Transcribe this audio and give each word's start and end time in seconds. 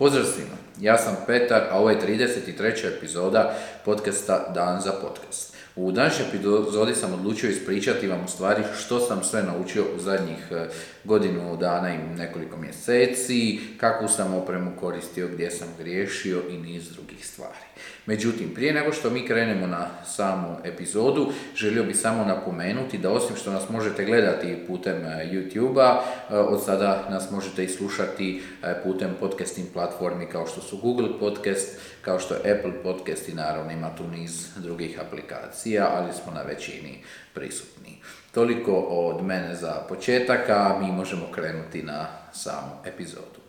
Pozdrav 0.00 0.24
svima, 0.24 0.56
ja 0.80 0.98
sam 0.98 1.16
Petar, 1.26 1.62
a 1.70 1.78
ovo 1.78 1.90
je 1.90 2.00
33. 2.00 2.96
epizoda 2.96 3.54
podcasta 3.84 4.52
Dan 4.54 4.80
za 4.80 4.92
podcast. 4.92 5.56
U 5.76 5.92
današnjoj 5.92 6.28
epizodi 6.28 6.94
sam 6.94 7.14
odlučio 7.14 7.50
ispričati 7.50 8.08
vam 8.08 8.24
u 8.24 8.28
stvari 8.28 8.62
što 8.78 9.00
sam 9.00 9.24
sve 9.24 9.42
naučio 9.42 9.84
u 9.96 10.00
zadnjih 10.00 10.38
eh, 10.50 10.68
godinu 11.04 11.56
dana 11.56 11.94
i 11.94 11.98
nekoliko 12.18 12.56
mjeseci, 12.56 13.60
kakvu 13.76 14.08
sam 14.08 14.34
opremu 14.34 14.72
koristio, 14.80 15.28
gdje 15.28 15.50
sam 15.50 15.68
griješio 15.78 16.42
i 16.50 16.58
niz 16.58 16.90
drugih 16.92 17.26
stvari. 17.26 17.70
Međutim, 18.06 18.54
prije 18.54 18.72
nego 18.72 18.92
što 18.92 19.10
mi 19.10 19.26
krenemo 19.26 19.66
na 19.66 19.88
samu 20.04 20.56
epizodu, 20.64 21.32
želio 21.54 21.84
bih 21.84 21.96
samo 21.96 22.24
napomenuti 22.24 22.98
da 22.98 23.10
osim 23.10 23.36
što 23.36 23.52
nas 23.52 23.68
možete 23.68 24.04
gledati 24.04 24.58
putem 24.66 25.04
e, 25.04 25.28
YouTube-a, 25.32 26.02
e, 26.30 26.36
od 26.36 26.64
sada 26.64 27.06
nas 27.10 27.30
možete 27.30 27.64
i 27.64 27.68
slušati 27.68 28.42
e, 28.62 28.82
putem 28.82 29.10
podcasting 29.20 29.68
platformi 29.72 30.26
kao 30.26 30.46
što 30.46 30.60
su 30.60 30.78
Google 30.78 31.18
Podcast, 31.20 31.78
kao 32.02 32.18
što 32.18 32.34
je 32.34 32.40
Apple 32.40 32.82
Podcast 32.82 33.28
i 33.28 33.34
naravno 33.34 33.72
ima 33.72 33.94
tu 33.96 34.08
niz 34.08 34.48
drugih 34.56 35.00
aplikacija, 35.00 35.90
ali 35.94 36.12
smo 36.12 36.32
na 36.32 36.42
većini 36.42 36.98
prisutni. 37.34 37.99
Toliko 38.34 38.72
od 38.80 39.24
mene 39.24 39.54
za 39.54 39.72
početak, 39.88 40.50
a 40.50 40.78
mi 40.80 40.92
možemo 40.92 41.26
krenuti 41.32 41.82
na 41.82 42.06
samu 42.32 42.72
epizodu. 42.84 43.40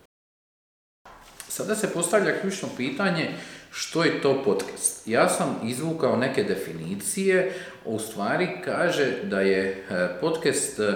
Sada 1.48 1.74
se 1.74 1.92
postavlja 1.92 2.40
ključno 2.40 2.68
pitanje 2.76 3.30
što 3.70 4.04
je 4.04 4.20
to 4.20 4.42
podcast? 4.44 5.08
Ja 5.08 5.28
sam 5.28 5.60
izvukao 5.64 6.16
neke 6.16 6.44
definicije, 6.44 7.52
u 7.84 7.98
stvari 7.98 8.48
kaže 8.64 9.06
da 9.24 9.40
je 9.40 9.84
e, 9.90 10.08
podcast 10.20 10.80
e, 10.80 10.94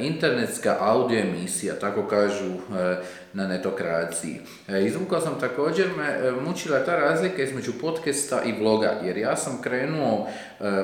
internetska 0.00 0.76
audio 0.80 1.20
emisija, 1.20 1.74
tako 1.74 2.06
kažu 2.08 2.44
e, 2.44 2.96
na 3.32 3.48
netokraciji. 3.48 4.40
Izvukao 4.86 5.20
sam 5.20 5.40
također, 5.40 5.86
me 5.96 6.30
mučila 6.46 6.84
ta 6.84 6.96
razlika 6.96 7.42
između 7.42 7.72
podcasta 7.80 8.42
i 8.42 8.62
vloga, 8.62 9.00
jer 9.04 9.16
ja 9.16 9.36
sam 9.36 9.62
krenuo 9.62 10.28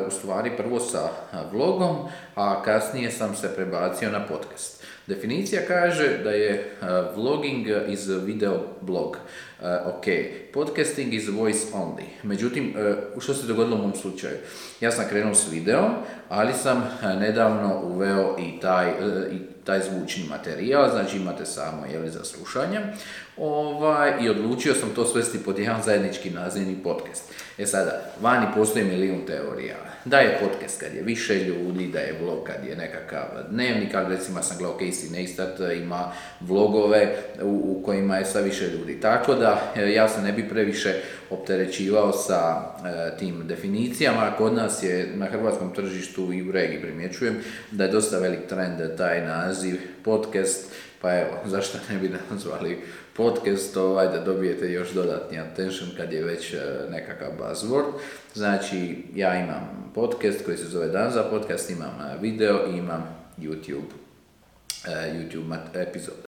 u 0.09 0.11
stvari 0.11 0.51
prvo 0.57 0.81
sa 0.81 1.09
vlogom, 1.53 1.97
a 2.35 2.63
kasnije 2.63 3.11
sam 3.11 3.37
se 3.37 3.55
prebacio 3.55 4.11
na 4.11 4.27
podcast. 4.27 4.85
Definicija 5.07 5.63
kaže 5.69 6.19
da 6.25 6.31
je 6.31 6.77
vlogging 7.15 7.67
iz 7.89 8.09
video 8.09 8.61
blog. 8.81 9.17
ok, 9.87 10.05
podcasting 10.53 11.15
is 11.15 11.29
voice 11.29 11.67
only. 11.75 12.05
Međutim, 12.23 12.75
što 13.21 13.35
se 13.35 13.47
dogodilo 13.47 13.77
u 13.77 13.83
mom 13.83 13.95
slučaju? 13.95 14.37
Ja 14.81 14.91
sam 14.91 15.05
krenuo 15.09 15.35
s 15.35 15.53
videom, 15.53 15.91
ali 16.29 16.53
sam 16.53 16.99
nedavno 17.21 17.81
uveo 17.85 18.37
i 18.39 18.61
taj, 18.61 18.93
taj 19.67 19.81
zvučni 19.81 20.25
materijal, 20.29 20.91
znači 20.91 21.17
imate 21.17 21.47
samo 21.47 21.87
jeli, 21.93 22.11
za 22.11 22.25
slušanje, 22.25 22.81
ovaj, 23.37 24.13
i 24.21 24.29
odlučio 24.29 24.75
sam 24.75 24.89
to 24.95 25.07
svesti 25.07 25.39
pod 25.45 25.59
jedan 25.59 25.83
zajednički 25.83 26.31
nazivni 26.31 26.77
podcast. 26.85 27.23
E 27.59 27.67
sada, 27.67 28.03
vani 28.21 28.47
postoji 28.55 28.85
milijun 28.85 29.27
teorija. 29.27 29.96
Da 30.07 30.19
je 30.19 30.39
podcast 30.41 30.81
kad 30.81 30.95
je 30.95 31.03
više 31.03 31.35
ljudi, 31.35 31.87
da 31.93 31.99
je 31.99 32.19
vlog 32.23 32.45
kad 32.45 32.65
je 32.69 32.77
nekakav 32.77 33.25
dnevnik, 33.51 33.95
ali 33.95 34.17
recimo 34.17 34.43
sam 34.43 34.59
gledao 34.59 34.79
Casey 34.79 35.13
Neistat 35.13 35.61
ima 35.77 36.13
vlogove 36.41 37.17
u, 37.43 37.83
kojima 37.85 38.17
je 38.17 38.25
sa 38.25 38.41
više 38.41 38.67
ljudi. 38.67 39.01
Tako 39.01 39.35
da 39.35 39.73
e, 39.77 39.93
ja 39.93 40.09
se 40.09 40.23
ne 40.23 40.33
bi 40.33 40.49
previše 40.49 40.95
opterećivao 41.31 42.13
sa 42.13 42.63
e, 42.85 43.17
tim 43.19 43.47
definicijama. 43.47 44.33
Kod 44.39 44.55
nas 44.55 44.83
je 44.83 45.11
na 45.15 45.27
hrvatskom 45.27 45.75
tržištu 45.75 46.33
i 46.33 46.49
u 46.49 46.53
regiji 46.53 46.81
primjećujem 46.81 47.37
da 47.71 47.85
je 47.85 47.93
dosta 47.93 48.19
velik 48.19 48.47
trend 48.49 48.97
taj 48.97 49.27
naziv 49.27 49.81
podcast, 50.05 50.73
pa 51.01 51.15
evo, 51.15 51.39
zašto 51.55 51.79
ne 51.91 51.99
bi 51.99 52.11
nazvali 52.31 52.79
podcast, 53.17 53.77
ovaj, 53.77 54.09
da 54.09 54.21
dobijete 54.21 54.73
još 54.73 54.93
dodatni 54.93 55.39
attention 55.39 55.91
kad 55.97 56.13
je 56.13 56.25
već 56.25 56.55
e, 56.55 56.59
nekakav 56.91 57.29
buzzword. 57.41 57.93
Znači, 58.35 59.05
ja 59.15 59.45
imam 59.45 59.93
podcast 59.95 60.45
koji 60.45 60.57
se 60.57 60.65
zove 60.65 60.89
Dan 60.89 61.11
za 61.11 61.23
podcast, 61.23 61.71
imam 61.71 62.01
e, 62.01 62.19
video 62.21 62.67
i 62.73 62.79
imam 62.79 63.17
YouTube, 63.39 63.91
YouTube 64.87 65.57
epizode. 65.75 66.27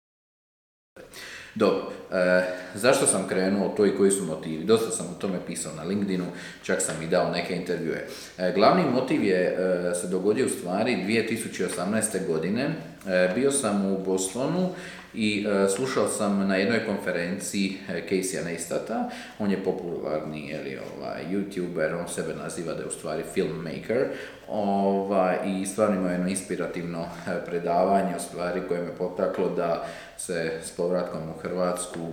Dobro, 1.55 1.91
e, 2.11 2.43
zašto 2.75 3.05
sam 3.05 3.27
krenuo 3.27 3.73
to 3.77 3.85
i 3.85 3.95
koji 3.97 4.11
su 4.11 4.25
motivi? 4.25 4.63
Dosta 4.63 4.91
sam 4.91 5.05
o 5.05 5.19
tome 5.19 5.39
pisao 5.47 5.71
na 5.75 5.83
LinkedInu, 5.83 6.25
čak 6.63 6.81
sam 6.81 7.01
i 7.01 7.07
dao 7.07 7.31
neke 7.31 7.55
intervjue. 7.55 8.07
E, 8.37 8.51
glavni 8.55 8.83
motiv 8.93 9.23
je 9.23 9.41
e, 9.41 9.95
se 9.95 10.07
dogodio 10.07 10.45
u 10.45 10.49
stvari 10.49 10.95
2018. 11.07 12.27
godine. 12.27 12.69
E, 13.07 13.31
bio 13.35 13.51
sam 13.51 13.85
u 13.85 13.97
Bostonu 14.05 14.69
i 15.17 15.47
e, 15.47 15.69
slušao 15.69 16.07
sam 16.07 16.47
na 16.47 16.55
jednoj 16.55 16.85
konferenciji 16.85 17.77
e, 17.89 18.01
Casey 18.09 18.45
Neistata, 18.45 19.09
on 19.39 19.51
je 19.51 19.63
popularni 19.63 20.49
je 20.49 20.81
ovaj, 20.97 21.23
youtuber, 21.31 21.99
on 21.99 22.07
sebe 22.07 22.33
naziva 22.43 22.73
da 22.73 22.81
je 22.81 22.87
u 22.87 22.91
stvari 22.91 23.23
filmmaker 23.33 24.07
ovaj, 24.47 25.37
i 25.45 25.65
stvarno 25.65 25.95
ima 25.95 26.11
jedno 26.11 26.27
inspirativno 26.27 27.01
e, 27.01 27.45
predavanje 27.45 28.15
u 28.17 28.19
stvari 28.19 28.61
koje 28.67 28.81
me 28.81 28.95
potaklo 28.97 29.49
da 29.49 29.85
se 30.17 30.51
s 30.63 30.71
povratkom 30.71 31.21
u 31.29 31.39
Hrvatsku 31.41 32.11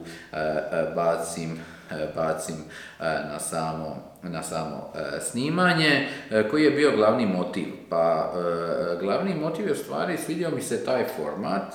bacim 0.94 1.58
bacim 2.14 2.56
na 3.00 3.38
samo, 3.38 4.12
na 4.22 4.42
samo 4.42 4.92
snimanje. 5.20 6.08
Koji 6.50 6.64
je 6.64 6.70
bio 6.70 6.96
glavni 6.96 7.26
motiv? 7.26 7.64
Pa 7.90 8.32
glavni 9.00 9.34
motiv 9.34 9.66
je 9.66 9.72
u 9.72 9.76
stvari 9.76 10.16
svidio 10.16 10.50
mi 10.50 10.62
se 10.62 10.84
taj 10.84 11.04
format 11.16 11.74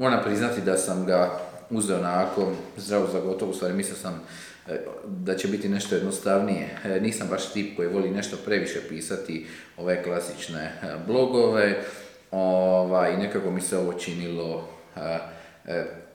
Moram 0.00 0.20
priznati 0.24 0.60
da 0.60 0.76
sam 0.76 1.06
ga 1.06 1.40
uzeo 1.70 1.98
onako 1.98 2.52
zdravo 2.76 3.06
za 3.06 3.20
gotovo, 3.20 3.50
u 3.50 3.54
stvari 3.54 3.74
mislio 3.74 3.96
sam 3.96 4.22
e, 4.68 4.80
da 5.06 5.36
će 5.36 5.48
biti 5.48 5.68
nešto 5.68 5.94
jednostavnije. 5.94 6.68
E, 6.84 7.00
nisam 7.00 7.28
baš 7.30 7.52
tip 7.52 7.76
koji 7.76 7.88
voli 7.88 8.10
nešto 8.10 8.36
previše 8.44 8.80
pisati 8.88 9.46
ove 9.76 10.02
klasične 10.02 10.60
e, 10.60 10.86
blogove 11.06 11.82
ova, 12.30 13.08
i 13.08 13.16
nekako 13.16 13.50
mi 13.50 13.60
se 13.60 13.78
ovo 13.78 13.92
činilo 13.92 14.68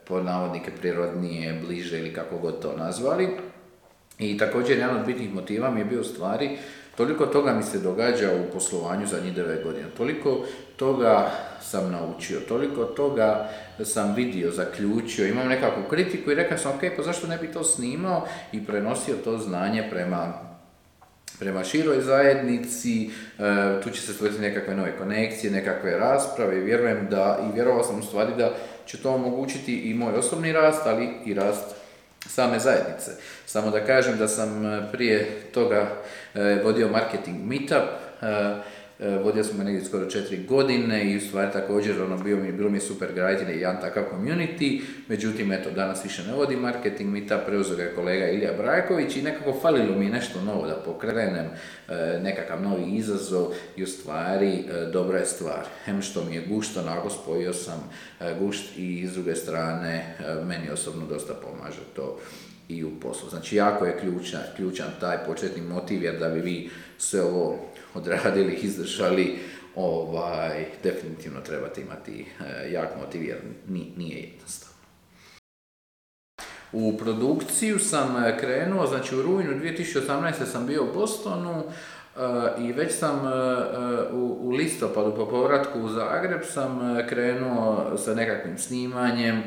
pod 0.07 0.25
navodnike 0.25 0.71
prirodnije, 0.71 1.61
bliže 1.65 1.99
ili 1.99 2.13
kako 2.13 2.37
god 2.37 2.61
to 2.61 2.77
nazvali. 2.77 3.29
I 4.19 4.37
također 4.37 4.77
jedan 4.77 4.99
od 4.99 5.05
bitnih 5.05 5.33
motiva 5.33 5.71
mi 5.71 5.79
je 5.79 5.85
bio 5.85 6.03
stvari, 6.03 6.57
toliko 6.97 7.25
toga 7.25 7.53
mi 7.53 7.63
se 7.63 7.79
događa 7.79 8.31
u 8.31 8.53
poslovanju 8.53 9.07
zadnjih 9.07 9.35
9 9.35 9.63
godina, 9.63 9.87
toliko 9.97 10.45
toga 10.75 11.31
sam 11.61 11.91
naučio, 11.91 12.39
toliko 12.39 12.83
toga 12.83 13.49
sam 13.83 14.15
vidio, 14.15 14.51
zaključio, 14.51 15.27
imam 15.27 15.47
nekakvu 15.47 15.83
kritiku 15.89 16.31
i 16.31 16.35
rekao 16.35 16.57
sam, 16.57 16.71
ok, 16.75 16.81
pa 16.97 17.03
zašto 17.03 17.27
ne 17.27 17.37
bi 17.37 17.47
to 17.47 17.63
snimao? 17.63 18.27
I 18.51 18.65
prenosio 18.65 19.15
to 19.23 19.37
znanje 19.37 19.87
prema 19.89 20.45
prema 21.39 21.63
široj 21.63 22.01
zajednici, 22.01 23.09
e, 23.39 23.81
tu 23.83 23.89
će 23.89 24.01
se 24.01 24.13
stvoriti 24.13 24.41
nekakve 24.41 24.75
nove 24.75 24.97
konekcije, 24.97 25.51
nekakve 25.51 25.97
rasprave 25.97 26.59
vjerujem 26.59 27.07
da, 27.09 27.39
i 27.49 27.55
vjerovao 27.55 27.83
sam 27.83 27.99
u 27.99 28.03
stvari 28.03 28.31
da 28.37 28.53
će 28.85 28.97
to 28.97 29.13
omogućiti 29.13 29.75
i 29.75 29.93
moj 29.93 30.13
osobni 30.13 30.51
rast, 30.51 30.81
ali 30.85 31.09
i 31.25 31.33
rast 31.33 31.75
same 32.29 32.59
zajednice. 32.59 33.11
Samo 33.45 33.71
da 33.71 33.85
kažem 33.85 34.17
da 34.17 34.27
sam 34.27 34.65
e, 34.65 34.91
prije 34.91 35.41
toga 35.53 35.87
e, 36.33 36.61
vodio 36.63 36.89
marketing 36.89 37.37
meetup, 37.45 37.89
E, 38.21 38.55
vodio 38.99 39.43
sam 39.43 39.57
ga 39.57 39.63
negdje 39.63 39.85
skoro 39.85 40.09
četiri 40.09 40.43
godine 40.43 41.11
i 41.11 41.17
u 41.17 41.21
stvari 41.21 41.51
također 41.53 42.01
ono, 42.01 42.17
bio 42.17 42.37
mi, 42.37 42.51
bilo 42.51 42.69
mi 42.69 42.77
je 42.77 42.81
super 42.81 43.13
graditi 43.13 43.51
jedan 43.51 43.81
takav 43.81 44.03
community, 44.13 44.81
međutim 45.07 45.51
eto 45.51 45.71
danas 45.71 46.05
više 46.05 46.23
ne 46.23 46.33
vodim 46.33 46.59
marketing, 46.59 47.09
mi 47.09 47.27
ta 47.27 47.37
preuzeo 47.37 47.77
je 47.77 47.95
kolega 47.95 48.29
Ilija 48.29 48.53
Brajković 48.57 49.15
i 49.15 49.21
nekako 49.21 49.59
falilo 49.61 49.95
mi 49.95 50.09
nešto 50.09 50.41
novo 50.41 50.67
da 50.67 50.75
pokrenem, 50.85 51.45
e, 51.45 52.19
nekakav 52.23 52.61
novi 52.61 52.95
izazov 52.95 53.47
i 53.75 53.83
u 53.83 53.87
stvari 53.87 54.53
e, 54.53 54.85
dobra 54.93 55.19
je 55.19 55.25
stvar. 55.25 55.65
Hem 55.85 56.01
što 56.01 56.23
mi 56.23 56.35
je 56.35 56.45
gušt, 56.49 56.77
onako 56.77 57.09
spojio 57.09 57.53
sam 57.53 57.89
gušt 58.39 58.77
i 58.77 59.07
s 59.07 59.13
druge 59.13 59.35
strane 59.35 60.15
meni 60.45 60.69
osobno 60.69 61.05
dosta 61.05 61.33
pomaže 61.33 61.81
to 61.95 62.19
i 62.69 62.83
u 62.83 62.99
poslu. 62.99 63.29
Znači 63.29 63.55
jako 63.55 63.85
je 63.85 63.99
ključan, 63.99 64.41
ključan 64.55 64.87
taj 64.99 65.17
početni 65.25 65.61
motiv 65.61 66.03
jer 66.03 66.19
da 66.19 66.29
bi 66.29 66.39
vi 66.39 66.69
sve 66.97 67.21
ovo 67.21 67.59
odradili, 67.95 68.53
izdržali, 68.53 69.39
ovaj, 69.75 70.65
definitivno 70.83 71.41
trebate 71.41 71.81
imati 71.81 72.25
e, 72.39 72.71
jak 72.71 72.89
motiv 73.01 73.23
jer 73.23 73.37
nije 73.97 74.17
jednostavno. 74.17 74.75
U 76.71 76.97
produkciju 76.97 77.79
sam 77.79 78.23
e, 78.23 78.37
krenuo, 78.37 78.87
znači 78.87 79.15
u 79.15 79.21
rujnu 79.21 79.51
2018. 79.61 80.45
sam 80.45 80.67
bio 80.67 80.83
u 80.83 80.93
Bostonu 80.93 81.63
e, 81.63 81.71
i 82.59 82.71
već 82.73 82.95
sam 82.95 83.21
u, 84.11 84.37
u 84.41 84.49
listopadu 84.49 85.15
po 85.15 85.25
povratku 85.25 85.79
u 85.79 85.89
Zagreb 85.89 86.41
sam 86.43 86.79
krenuo 87.09 87.97
sa 87.97 88.13
nekakvim 88.13 88.57
snimanjem, 88.57 89.43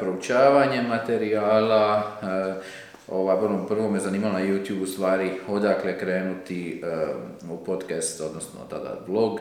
proučavanjem 0.00 0.86
materijala, 0.86 2.18
ova, 3.12 3.40
prvo, 3.40 3.66
prvo 3.68 3.90
me 3.90 4.00
zanimalo 4.00 4.32
na 4.32 4.44
YouTube 4.44 4.82
u 4.82 4.86
stvari 4.86 5.30
odakle 5.48 5.98
krenuti 5.98 6.82
u 7.50 7.64
podcast, 7.64 8.20
odnosno 8.20 8.60
tada 8.70 8.98
vlog, 9.06 9.40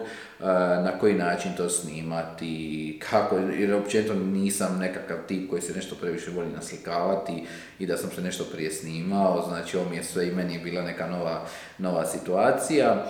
na 0.84 0.92
koji 1.00 1.14
način 1.14 1.52
to 1.58 1.70
snimati, 1.70 3.00
kako, 3.10 3.38
jer 3.38 3.74
općenito 3.74 4.14
nisam 4.14 4.78
nekakav 4.80 5.18
tip 5.28 5.50
koji 5.50 5.62
se 5.62 5.74
nešto 5.74 5.96
previše 6.02 6.32
voli 6.32 6.48
naslikavati 6.56 7.44
i 7.80 7.86
da 7.86 7.98
sam 7.98 8.10
se 8.10 8.22
nešto 8.22 8.44
prije 8.54 8.72
snimao, 8.72 9.46
znači 9.48 9.78
ovo 9.78 9.90
mi 9.90 9.96
je 9.96 10.04
sve 10.04 10.28
i 10.28 10.36
meni 10.36 10.54
je 10.54 10.60
bila 10.60 10.82
neka 10.82 11.08
nova, 11.08 11.46
nova 11.78 12.06
situacija. 12.06 13.06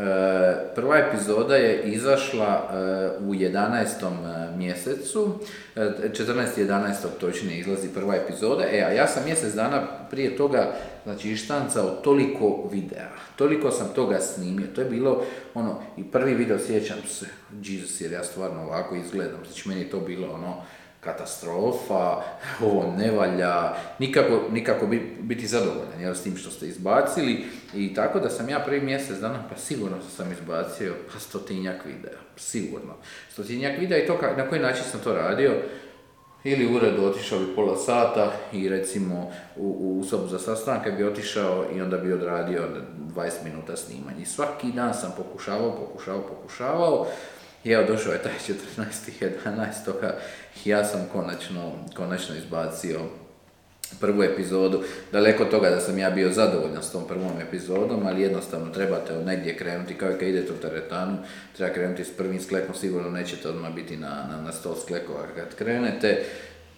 E, 0.00 0.74
prva 0.74 0.98
epizoda 0.98 1.56
je 1.56 1.82
izašla 1.82 2.46
e, 2.46 3.24
u 3.24 3.34
11. 3.34 3.86
E, 4.52 4.56
mjesecu, 4.56 5.38
14.11. 5.76 6.92
točnije 7.20 7.58
izlazi 7.58 7.88
prva 7.94 8.16
epizoda, 8.16 8.64
e, 8.72 8.82
a 8.82 8.92
ja 8.92 9.06
sam 9.06 9.24
mjesec 9.24 9.54
dana 9.54 9.86
prije 10.10 10.36
toga, 10.36 10.72
znači 11.04 11.30
ištancao 11.30 11.90
toliko 11.90 12.68
videa, 12.72 13.08
toliko 13.36 13.70
sam 13.70 13.88
toga 13.94 14.20
snimio, 14.20 14.66
to 14.74 14.80
je 14.80 14.90
bilo 14.90 15.24
ono, 15.54 15.82
i 15.96 16.04
prvi 16.04 16.34
video 16.34 16.58
sjećam 16.58 16.98
se, 17.08 17.26
Jesus, 17.62 18.00
jer 18.00 18.12
ja 18.12 18.24
stvarno 18.24 18.62
ovako 18.62 18.94
izgledam, 18.94 19.40
znači 19.46 19.68
meni 19.68 19.80
je 19.80 19.90
to 19.90 20.00
bilo 20.00 20.32
ono, 20.32 20.62
katastrofa, 21.00 22.22
ovo 22.66 22.94
ne 22.98 23.10
valja, 23.10 23.74
nikako, 23.98 24.42
nikako 24.50 24.86
biti 25.20 25.46
zadovoljan 25.46 26.00
jel, 26.00 26.14
s 26.14 26.22
tim 26.22 26.36
što 26.36 26.50
ste 26.50 26.66
izbacili 26.66 27.44
i 27.74 27.94
tako 27.94 28.20
da 28.20 28.30
sam 28.30 28.48
ja 28.48 28.58
prvi 28.58 28.80
mjesec 28.80 29.18
dana, 29.18 29.44
pa 29.50 29.56
sigurno 29.56 29.96
sam 30.16 30.32
izbacio 30.32 30.94
pa 31.12 31.18
stotinjak 31.18 31.84
videa, 31.84 32.18
sigurno. 32.36 32.94
Stotinjak 33.32 33.78
videa 33.78 33.98
i 33.98 34.06
to 34.06 34.18
na 34.36 34.48
koji 34.48 34.60
način 34.60 34.84
sam 34.84 35.00
to 35.00 35.14
radio, 35.14 35.52
ili 36.44 36.66
u 36.66 36.76
uredu 36.76 37.04
otišao 37.04 37.38
bi 37.38 37.54
pola 37.54 37.76
sata 37.76 38.32
i 38.52 38.68
recimo 38.68 39.30
u, 39.56 39.98
u 40.00 40.04
sobu 40.04 40.28
za 40.28 40.38
sastanke 40.38 40.90
bi 40.90 41.04
otišao 41.04 41.64
i 41.76 41.80
onda 41.80 41.96
bi 41.96 42.12
odradio 42.12 42.62
20 43.14 43.30
minuta 43.44 43.76
snimanja. 43.76 44.20
I 44.22 44.24
svaki 44.24 44.72
dan 44.72 44.94
sam 44.94 45.12
pokušavao, 45.16 45.76
pokušavao, 45.76 46.22
pokušavao 46.22 47.06
i 47.64 47.70
evo, 47.70 47.84
došao 47.86 48.12
je 48.12 48.22
taj 48.22 48.32
14.11. 48.76 50.12
ja 50.64 50.84
sam 50.84 51.08
konačno, 51.12 51.72
konačno 51.96 52.36
izbacio 52.36 53.00
prvu 54.00 54.22
epizodu. 54.22 54.82
Daleko 55.12 55.44
toga 55.44 55.70
da 55.70 55.80
sam 55.80 55.98
ja 55.98 56.10
bio 56.10 56.32
zadovoljan 56.32 56.82
s 56.82 56.92
tom 56.92 57.04
prvom 57.08 57.40
epizodom, 57.48 58.06
ali 58.06 58.22
jednostavno 58.22 58.72
trebate 58.72 59.12
od 59.12 59.26
negdje 59.26 59.56
krenuti, 59.56 59.94
kao 59.94 60.10
i 60.10 60.18
kad 60.18 60.28
idete 60.28 60.52
u 60.52 60.56
teretanu, 60.56 61.16
treba 61.56 61.74
krenuti 61.74 62.04
s 62.04 62.16
prvim 62.16 62.40
sklekom, 62.40 62.74
sigurno 62.74 63.10
nećete 63.10 63.48
odmah 63.48 63.74
biti 63.74 63.96
na, 63.96 64.26
na, 64.30 64.42
na 64.42 64.52
sto 64.52 64.76
sklekova 64.84 65.22
kad 65.36 65.54
krenete, 65.54 66.24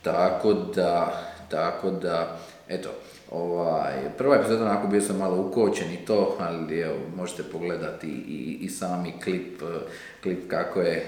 tako 0.02 0.52
da, 0.52 1.22
tako 1.48 1.90
da, 1.90 2.38
eto, 2.68 2.90
Ovaj, 3.34 3.92
prva 4.18 4.36
epizoda 4.36 4.64
onako 4.64 4.86
bio 4.86 5.00
sam 5.00 5.16
malo 5.16 5.40
ukočen 5.40 5.92
i 5.92 6.04
to, 6.06 6.36
ali 6.40 6.80
evo, 6.80 6.96
možete 7.16 7.42
pogledati 7.42 8.06
i, 8.06 8.58
i 8.60 8.68
sami 8.68 9.12
klip, 9.24 9.62
klip 10.22 10.50
kako 10.50 10.80
je 10.80 10.96
e, 10.96 11.04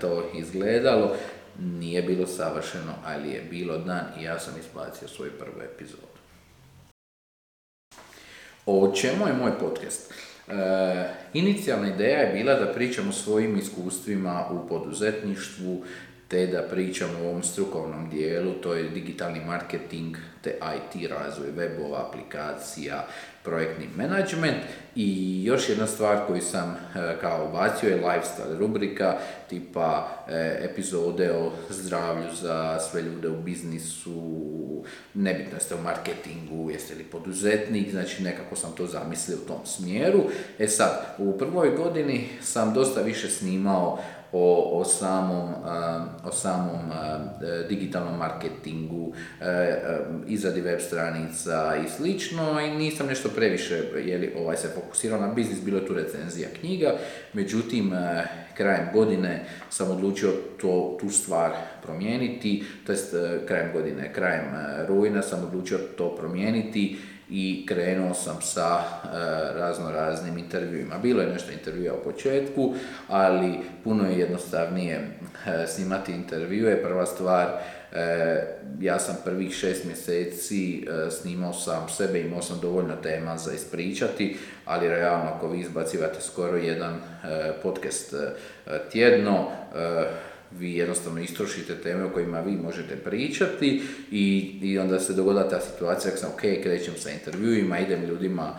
to 0.00 0.30
izgledalo. 0.34 1.16
Nije 1.58 2.02
bilo 2.02 2.26
savršeno, 2.26 2.92
ali 3.06 3.30
je 3.30 3.42
bilo 3.50 3.78
dan 3.78 4.04
i 4.20 4.22
ja 4.22 4.38
sam 4.38 4.54
ispacio 4.60 5.08
svoju 5.08 5.30
prvu 5.38 5.62
epizodu. 5.74 6.02
O 8.66 8.92
čemu 8.94 9.26
je 9.26 9.32
moj 9.32 9.58
podcast? 9.58 10.14
E, 10.48 10.54
inicijalna 11.34 11.88
ideja 11.88 12.18
je 12.18 12.32
bila 12.32 12.54
da 12.54 12.72
pričam 12.72 13.08
o 13.08 13.12
svojim 13.12 13.56
iskustvima 13.56 14.46
u 14.50 14.68
poduzetništvu, 14.68 15.84
te 16.30 16.46
da 16.46 16.62
pričamo 16.62 17.18
o 17.18 17.28
ovom 17.28 17.42
strukovnom 17.42 18.10
dijelu, 18.10 18.52
to 18.52 18.74
je 18.74 18.88
digitalni 18.88 19.40
marketing, 19.46 20.16
te 20.42 20.50
IT 20.50 21.10
razvoj 21.10 21.48
webova, 21.56 22.08
aplikacija, 22.08 23.06
projektni 23.42 23.88
management 23.96 24.62
i 24.94 25.40
još 25.44 25.68
jedna 25.68 25.86
stvar 25.86 26.26
koju 26.26 26.40
sam 26.40 26.70
e, 26.70 26.76
kao 27.20 27.48
ubacio 27.48 27.88
je 27.88 28.02
lifestyle 28.02 28.58
rubrika 28.58 29.18
tipa 29.48 30.08
e, 30.28 30.58
epizode 30.70 31.32
o 31.32 31.50
zdravlju 31.70 32.34
za 32.42 32.78
sve 32.90 33.02
ljude 33.02 33.28
u 33.28 33.42
biznisu, 33.42 34.40
nebitno 35.14 35.56
jeste 35.56 35.74
u 35.74 35.82
marketingu, 35.82 36.70
jeste 36.70 36.94
li 36.94 37.04
poduzetnik, 37.04 37.90
znači 37.90 38.22
nekako 38.22 38.56
sam 38.56 38.72
to 38.76 38.86
zamislio 38.86 39.36
u 39.36 39.48
tom 39.48 39.66
smjeru. 39.66 40.22
E 40.58 40.68
sad, 40.68 41.14
u 41.18 41.38
prvoj 41.38 41.70
godini 41.70 42.28
sam 42.42 42.74
dosta 42.74 43.00
više 43.00 43.28
snimao 43.28 43.98
o, 44.32 44.80
o 44.80 44.84
samom, 44.84 45.54
o 46.24 46.32
samom 46.32 46.78
digitalnom 47.68 48.18
marketingu, 48.18 49.12
izradi 50.26 50.60
web 50.60 50.80
stranica 50.80 51.76
i 51.86 51.88
slično. 51.88 52.60
I 52.60 52.70
nisam 52.70 53.06
nešto 53.06 53.28
previše 53.28 53.82
jeli, 54.04 54.34
ovaj, 54.38 54.56
se 54.56 54.68
fokusirao 54.74 55.20
na 55.20 55.28
biznis, 55.28 55.64
bilo 55.64 55.78
je 55.78 55.86
tu 55.86 55.94
recenzija 55.94 56.48
knjiga, 56.60 56.92
međutim 57.32 57.92
krajem 58.54 58.88
godine 58.92 59.44
sam 59.70 59.90
odlučio 59.90 60.30
to, 60.60 60.96
tu 61.00 61.10
stvar 61.10 61.50
promijeniti, 61.82 62.64
to 62.86 62.92
jest 62.92 63.14
krajem 63.46 63.72
godine, 63.72 64.12
krajem 64.12 64.44
rujna 64.88 65.22
sam 65.22 65.44
odlučio 65.44 65.78
to 65.98 66.16
promijeniti 66.16 66.98
i 67.30 67.66
krenuo 67.66 68.14
sam 68.14 68.42
sa 68.42 68.78
e, 68.78 69.08
razno 69.58 69.90
raznim 69.90 70.38
intervjuima. 70.38 70.98
Bilo 70.98 71.22
je 71.22 71.28
nešto 71.28 71.52
intervjua 71.52 71.94
u 71.94 72.04
početku, 72.04 72.74
ali 73.08 73.58
puno 73.84 74.08
je 74.08 74.18
jednostavnije 74.18 74.94
e, 74.96 75.66
snimati 75.66 76.12
intervjue. 76.12 76.82
Prva 76.82 77.06
stvar, 77.06 77.48
e, 77.92 78.42
ja 78.80 78.98
sam 78.98 79.16
prvih 79.24 79.54
šest 79.54 79.84
mjeseci 79.84 80.86
snimao 81.20 81.52
sam 81.52 81.88
sebe, 81.88 82.20
imao 82.20 82.42
sam 82.42 82.58
dovoljno 82.62 82.96
tema 82.96 83.36
za 83.36 83.52
ispričati, 83.52 84.36
ali 84.64 84.88
realno 84.88 85.30
ako 85.30 85.48
vi 85.48 85.60
izbacivate 85.60 86.20
skoro 86.20 86.56
jedan 86.56 87.00
podcast 87.62 88.14
tjedno, 88.92 89.50
vi 90.50 90.74
jednostavno 90.74 91.20
istrošite 91.20 91.74
teme 91.74 92.04
o 92.04 92.10
kojima 92.10 92.40
vi 92.40 92.52
možete 92.52 92.96
pričati 92.96 93.82
i, 94.10 94.58
i 94.62 94.78
onda 94.78 95.00
se 95.00 95.12
dogodila 95.12 95.48
ta 95.48 95.60
situacija 95.60 96.16
sam 96.16 96.30
ok, 96.30 96.40
krećem 96.40 96.94
sa 96.96 97.10
intervjuima, 97.10 97.78
idem 97.78 98.04
ljudima, 98.04 98.58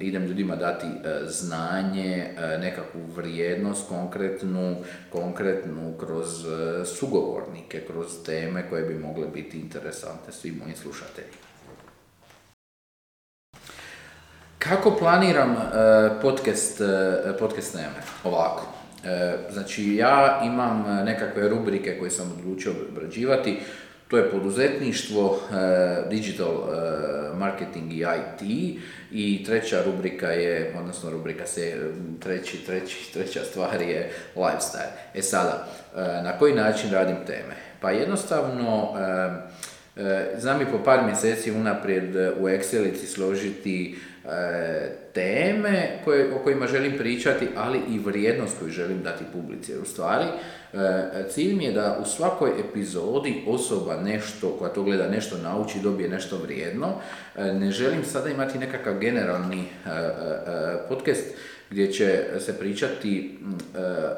idem 0.00 0.24
ljudima 0.24 0.56
dati 0.56 0.86
znanje, 1.26 2.34
nekakvu 2.60 3.00
vrijednost 3.16 3.88
konkretnu, 3.88 4.76
konkretnu 5.10 5.94
kroz 6.00 6.28
sugovornike, 6.84 7.80
kroz 7.86 8.06
teme 8.26 8.68
koje 8.68 8.82
bi 8.82 8.94
mogle 8.94 9.26
biti 9.34 9.58
interesantne 9.58 10.32
svim 10.32 10.54
mojim 10.54 10.76
slušateljima. 10.76 11.36
Kako 14.58 14.90
planiram 14.90 15.56
podcast, 16.22 16.80
podcast 17.38 17.72
teme? 17.72 18.02
Ovako. 18.24 18.81
E, 19.04 19.36
znači 19.50 19.96
ja 19.96 20.40
imam 20.44 20.84
e, 20.88 21.04
nekakve 21.04 21.48
rubrike 21.48 21.98
koje 21.98 22.10
sam 22.10 22.32
odlučio 22.38 22.72
obrađivati, 22.90 23.60
to 24.08 24.18
je 24.18 24.30
poduzetništvo, 24.30 25.40
e, 25.52 26.08
digital 26.10 26.52
marketing 27.38 27.92
i 27.92 27.98
IT 27.98 28.42
i 29.10 29.44
treća 29.44 29.82
rubrika 29.84 30.26
je, 30.26 30.74
odnosno 30.78 31.10
rubrika 31.10 31.46
se, 31.46 31.76
treći, 32.20 32.56
treći, 32.66 33.12
treća 33.12 33.40
stvar 33.44 33.82
je 33.82 34.12
lifestyle. 34.36 34.92
E 35.14 35.22
sada, 35.22 35.68
na 36.24 36.38
koji 36.38 36.54
način 36.54 36.90
radim 36.90 37.16
teme? 37.26 37.56
Pa 37.80 37.90
jednostavno, 37.90 38.94
znam 40.38 40.62
i 40.62 40.66
po 40.66 40.78
par 40.84 41.06
mjeseci 41.06 41.50
unaprijed 41.50 42.16
u 42.16 42.48
Excelici 42.48 43.06
složiti 43.06 43.96
teme 45.14 45.98
koje, 46.04 46.34
o 46.34 46.38
kojima 46.38 46.66
želim 46.66 46.98
pričati, 46.98 47.48
ali 47.56 47.80
i 47.88 47.98
vrijednost 47.98 48.58
koju 48.58 48.70
želim 48.70 49.02
dati 49.02 49.24
publici. 49.32 49.72
Jer 49.72 49.80
u 49.80 49.84
stvari, 49.84 50.24
e, 50.72 50.78
cilj 51.30 51.54
mi 51.54 51.64
je 51.64 51.72
da 51.72 51.98
u 52.02 52.04
svakoj 52.04 52.50
epizodi 52.60 53.42
osoba 53.46 54.00
nešto, 54.00 54.56
koja 54.58 54.72
to 54.72 54.82
gleda, 54.82 55.08
nešto 55.08 55.38
nauči, 55.38 55.80
dobije 55.82 56.08
nešto 56.08 56.38
vrijedno. 56.38 56.94
E, 57.36 57.44
ne 57.44 57.70
želim 57.70 58.04
sada 58.04 58.30
imati 58.30 58.58
nekakav 58.58 58.98
generalni 58.98 59.60
e, 59.60 59.88
podcast 60.88 61.24
gdje 61.70 61.92
će 61.92 62.24
se 62.40 62.58
pričati 62.58 63.38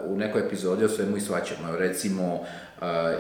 u 0.05 0.17
nekoj 0.17 0.47
epizodi 0.47 0.85
o 0.85 0.89
svemu 0.89 1.17
i 1.17 1.21
svačemu. 1.21 1.77
Recimo, 1.79 2.47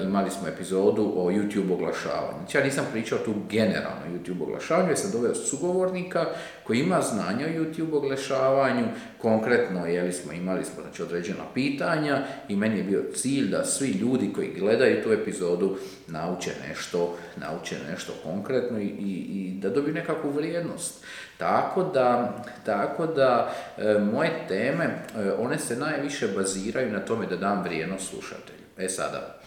imali 0.03 0.31
smo 0.31 0.49
epizodu 0.49 1.13
o 1.17 1.31
YouTube 1.31 1.73
oglašavanju. 1.73 2.39
Znači, 2.39 2.59
ja 2.59 2.65
nisam 2.65 2.85
pričao 2.93 3.19
tu 3.19 3.35
generalno 3.51 4.07
YouTube 4.15 4.43
oglašavanju, 4.43 4.89
jer 4.89 4.99
sam 4.99 5.11
doveo 5.11 5.35
sugovornika 5.35 6.27
koji 6.65 6.79
ima 6.79 7.01
znanja 7.03 7.47
o 7.47 7.61
YouTube 7.61 7.95
oglašavanju, 7.95 8.85
konkretno 9.19 9.87
jeli 9.87 10.13
smo, 10.13 10.33
imali 10.33 10.65
smo 10.65 10.83
znači, 10.83 11.03
određena 11.03 11.45
pitanja 11.55 12.23
i 12.49 12.57
meni 12.57 12.79
je 12.79 12.85
bio 12.85 13.05
cilj 13.15 13.51
da 13.51 13.65
svi 13.65 13.89
ljudi 13.89 14.33
koji 14.35 14.55
gledaju 14.59 15.03
tu 15.03 15.13
epizodu 15.13 15.77
nauče 16.07 16.51
nešto, 16.69 17.17
nauče 17.37 17.77
nešto 17.91 18.13
konkretno 18.23 18.79
i, 18.79 18.85
i, 18.85 19.13
i 19.35 19.59
da 19.61 19.71
dobiju 19.71 19.95
nekakvu 19.95 20.31
vrijednost. 20.31 21.05
Tako 21.39 21.83
da, 21.83 22.37
tako 22.65 23.07
da 23.07 23.55
e, 23.79 23.99
moje 24.13 24.31
teme, 24.49 24.85
e, 24.85 25.33
one 25.39 25.59
se 25.59 25.77
najviše 25.77 26.29
baziraju 26.29 26.93
na 26.93 27.01
tome 27.01 27.27
da 27.27 27.37
dam 27.37 27.63
vrijednost 27.63 28.11
slušatelju. 28.11 28.65
E 28.79 28.89
sada, 28.89 29.39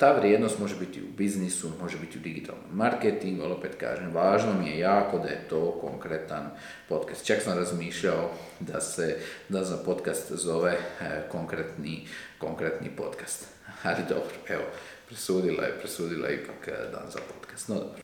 ta 0.00 0.12
vrijednost 0.18 0.58
može 0.58 0.76
biti 0.76 1.02
u 1.02 1.16
biznisu, 1.16 1.70
može 1.80 1.98
biti 1.98 2.18
u 2.18 2.20
digitalnom 2.20 2.64
marketingu, 2.72 3.42
ali 3.42 3.52
opet 3.52 3.74
kažem, 3.80 4.14
važno 4.14 4.52
mi 4.60 4.70
je 4.70 4.78
jako 4.78 5.18
da 5.18 5.28
je 5.28 5.48
to 5.48 5.78
konkretan 5.80 6.50
podcast. 6.88 7.26
Čak 7.26 7.42
sam 7.42 7.58
razmišljao 7.58 8.30
da 8.60 8.80
se 8.80 9.16
da 9.48 9.64
za 9.64 9.76
podcast 9.84 10.32
zove 10.32 10.76
konkretni, 11.28 12.06
konkretni 12.38 12.90
podcast. 12.96 13.46
Ali 13.82 14.02
dobro, 14.08 14.34
evo, 14.48 14.64
presudila 15.08 15.64
je, 15.64 15.78
presudila 15.78 16.28
je 16.28 16.34
ipak 16.34 16.68
dan 16.92 17.10
za 17.10 17.18
podcast. 17.34 17.68
No 17.68 17.74
dobro. 17.74 18.01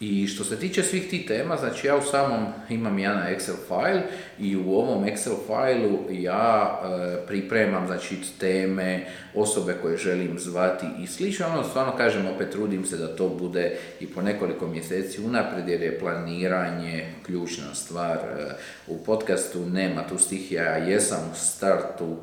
I 0.00 0.26
što 0.26 0.44
se 0.44 0.56
tiče 0.56 0.82
svih 0.82 1.10
tih 1.10 1.26
tema, 1.26 1.56
znači 1.56 1.86
ja 1.86 1.96
u 1.96 2.02
samom 2.02 2.46
imam 2.68 2.98
jedan 2.98 3.22
Excel 3.22 3.54
file 3.68 4.02
i 4.38 4.56
u 4.56 4.72
ovom 4.72 5.04
Excel 5.04 5.36
failu 5.46 5.98
ja 6.10 6.80
e, 6.82 7.26
pripremam 7.26 7.86
znači 7.86 8.16
teme, 8.40 9.06
osobe 9.34 9.76
koje 9.82 9.96
želim 9.96 10.38
zvati 10.38 10.86
i 11.02 11.06
slično. 11.06 11.46
Ono 11.46 11.64
stvarno 11.64 11.96
kažem, 11.96 12.26
opet 12.26 12.50
trudim 12.50 12.84
se 12.84 12.96
da 12.96 13.16
to 13.16 13.28
bude 13.28 13.76
i 14.00 14.06
po 14.06 14.22
nekoliko 14.22 14.66
mjeseci 14.66 15.22
unaprijed 15.22 15.68
jer 15.68 15.82
je 15.82 15.98
planiranje 15.98 17.06
ključna 17.26 17.74
stvar. 17.74 18.16
E, 18.16 18.54
u 18.86 19.04
podcastu 19.04 19.66
nema 19.66 20.06
tu 20.08 20.18
stihija, 20.18 20.62
ja 20.62 20.76
jesam 20.76 21.30
u 21.32 21.36
startu 21.36 22.16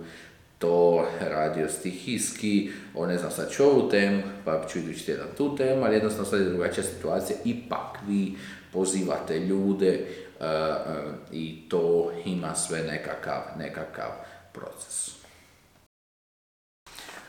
to 0.61 1.07
radio 1.19 1.69
stihijski, 1.69 2.71
o 2.95 3.05
ne 3.05 3.17
znam 3.17 3.31
sad 3.31 3.51
ću 3.51 3.63
ovu 3.63 3.89
temu, 3.89 4.21
pa 4.45 4.65
ću 4.69 4.79
idući 4.79 5.05
tjedan 5.05 5.27
tu 5.37 5.55
temu, 5.55 5.83
ali 5.83 5.95
jednostavno 5.95 6.25
sad 6.25 6.39
je 6.39 6.45
drugačija 6.45 6.83
situacija, 6.83 7.37
ipak 7.45 7.97
vi 8.07 8.33
pozivate 8.73 9.39
ljude 9.39 9.99
uh, 10.39 10.45
uh, 10.45 11.13
i 11.31 11.69
to 11.69 12.11
ima 12.25 12.55
sve 12.55 12.79
nekakav, 12.79 13.41
nekakav 13.59 14.09
proces. 14.53 15.07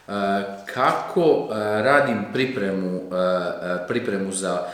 Uh, 0.07 0.15
kako 0.75 1.49
radim 1.83 2.25
pripremu, 2.33 3.01
pripremu 3.89 4.33
za 4.33 4.67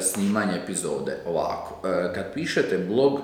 snimanje 0.00 0.58
epizode? 0.64 1.16
Ovako, 1.26 1.82
kad 2.14 2.32
pišete 2.34 2.78
blog, 2.78 3.20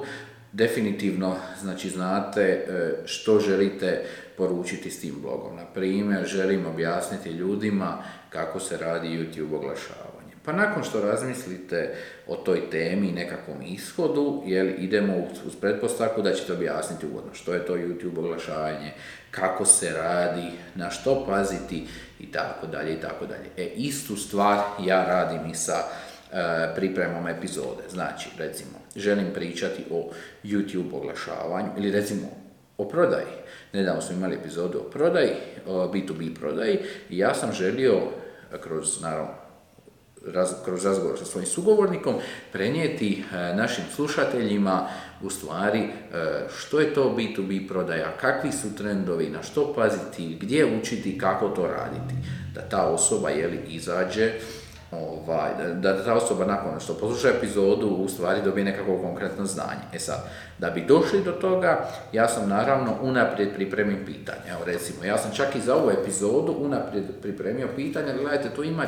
definitivno 0.52 1.36
znači 1.60 1.90
znate 1.90 2.66
što 3.04 3.40
želite 3.40 4.04
poručiti 4.36 4.90
s 4.90 5.00
tim 5.00 5.14
blogom. 5.22 5.56
Na 5.56 5.64
primjer, 5.64 6.26
želim 6.26 6.66
objasniti 6.66 7.30
ljudima 7.30 7.98
kako 8.28 8.60
se 8.60 8.78
radi 8.78 9.08
YouTube 9.08 9.54
oglašavanje. 9.56 10.14
Pa 10.44 10.52
nakon 10.52 10.84
što 10.84 11.00
razmislite 11.00 11.94
o 12.26 12.36
toj 12.36 12.70
temi 12.70 13.08
i 13.08 13.12
nekakvom 13.12 13.62
ishodu, 13.62 14.42
jel, 14.46 14.68
idemo 14.78 15.14
uz 15.46 15.56
pretpostavku 15.60 16.22
da 16.22 16.32
ćete 16.32 16.52
objasniti 16.52 17.06
uvodno 17.06 17.34
što 17.34 17.54
je 17.54 17.66
to 17.66 17.76
YouTube 17.76 18.18
oglašavanje, 18.18 18.92
kako 19.30 19.64
se 19.64 19.90
radi, 19.90 20.50
na 20.74 20.90
što 20.90 21.26
paziti 21.26 21.86
i 22.20 22.32
tako 22.32 22.66
dalje 22.66 22.94
i 22.94 23.00
tako 23.00 23.26
dalje. 23.26 23.50
E, 23.56 23.64
istu 23.76 24.16
stvar 24.16 24.58
ja 24.80 25.04
radim 25.04 25.50
i 25.50 25.54
sa 25.54 25.74
e, 25.74 26.74
pripremom 26.74 27.28
epizode. 27.28 27.82
Znači, 27.90 28.28
recimo, 28.38 28.78
želim 28.96 29.26
pričati 29.34 29.84
o 29.90 30.10
YouTube 30.44 30.94
oglašavanju 30.94 31.68
ili 31.78 31.90
recimo 31.90 32.28
o 32.78 32.88
prodaji. 32.88 33.43
Nedavno 33.74 34.02
smo 34.02 34.16
imali 34.16 34.34
epizodu 34.34 34.78
o 34.78 34.90
prodaji, 34.90 35.30
B2B 35.66 36.34
prodaji 36.34 36.78
i 37.10 37.18
ja 37.18 37.34
sam 37.34 37.52
želio 37.52 38.00
kroz, 38.60 39.02
naravno, 39.02 39.30
kroz 40.64 40.84
razgovor 40.84 41.18
sa 41.18 41.24
svojim 41.24 41.46
sugovornikom 41.46 42.14
prenijeti 42.52 43.22
e, 43.32 43.54
našim 43.54 43.84
slušateljima 43.94 44.88
u 45.22 45.30
stvari 45.30 45.80
e, 45.80 45.88
što 46.56 46.80
je 46.80 46.94
to 46.94 47.14
B2B 47.18 47.68
prodaja, 47.68 48.16
kakvi 48.20 48.52
su 48.52 48.76
trendovi, 48.76 49.30
na 49.30 49.42
što 49.42 49.74
paziti, 49.74 50.38
gdje 50.40 50.78
učiti, 50.80 51.18
kako 51.18 51.48
to 51.48 51.66
raditi. 51.66 52.14
Da 52.54 52.60
ta 52.60 52.86
osoba 52.86 53.30
jeli, 53.30 53.60
izađe 53.68 54.32
ovaj, 54.96 55.50
da 55.74 56.04
ta 56.04 56.14
osoba 56.14 56.44
nakon 56.44 56.80
što 56.80 56.94
posluša 56.94 57.28
epizodu 57.28 57.86
u 57.86 58.08
stvari 58.08 58.40
dobije 58.44 58.64
nekako 58.64 58.98
konkretno 58.98 59.44
znanje. 59.44 59.84
E 59.92 59.98
sad, 59.98 60.28
da 60.58 60.70
bi 60.70 60.84
došli 60.88 61.24
do 61.24 61.32
toga, 61.32 61.88
ja 62.12 62.28
sam 62.28 62.48
naravno 62.48 62.96
unaprijed 63.02 63.54
pripremim 63.54 63.98
pitanja. 64.06 64.54
Evo 64.54 64.64
recimo, 64.64 65.04
ja 65.04 65.18
sam 65.18 65.30
čak 65.34 65.56
i 65.56 65.60
za 65.60 65.74
ovu 65.74 65.90
epizodu 65.90 66.54
unaprijed 66.58 67.04
pripremio 67.22 67.68
pitanja, 67.76 68.16
gledajte, 68.20 68.50
tu 68.56 68.64
ima 68.64 68.86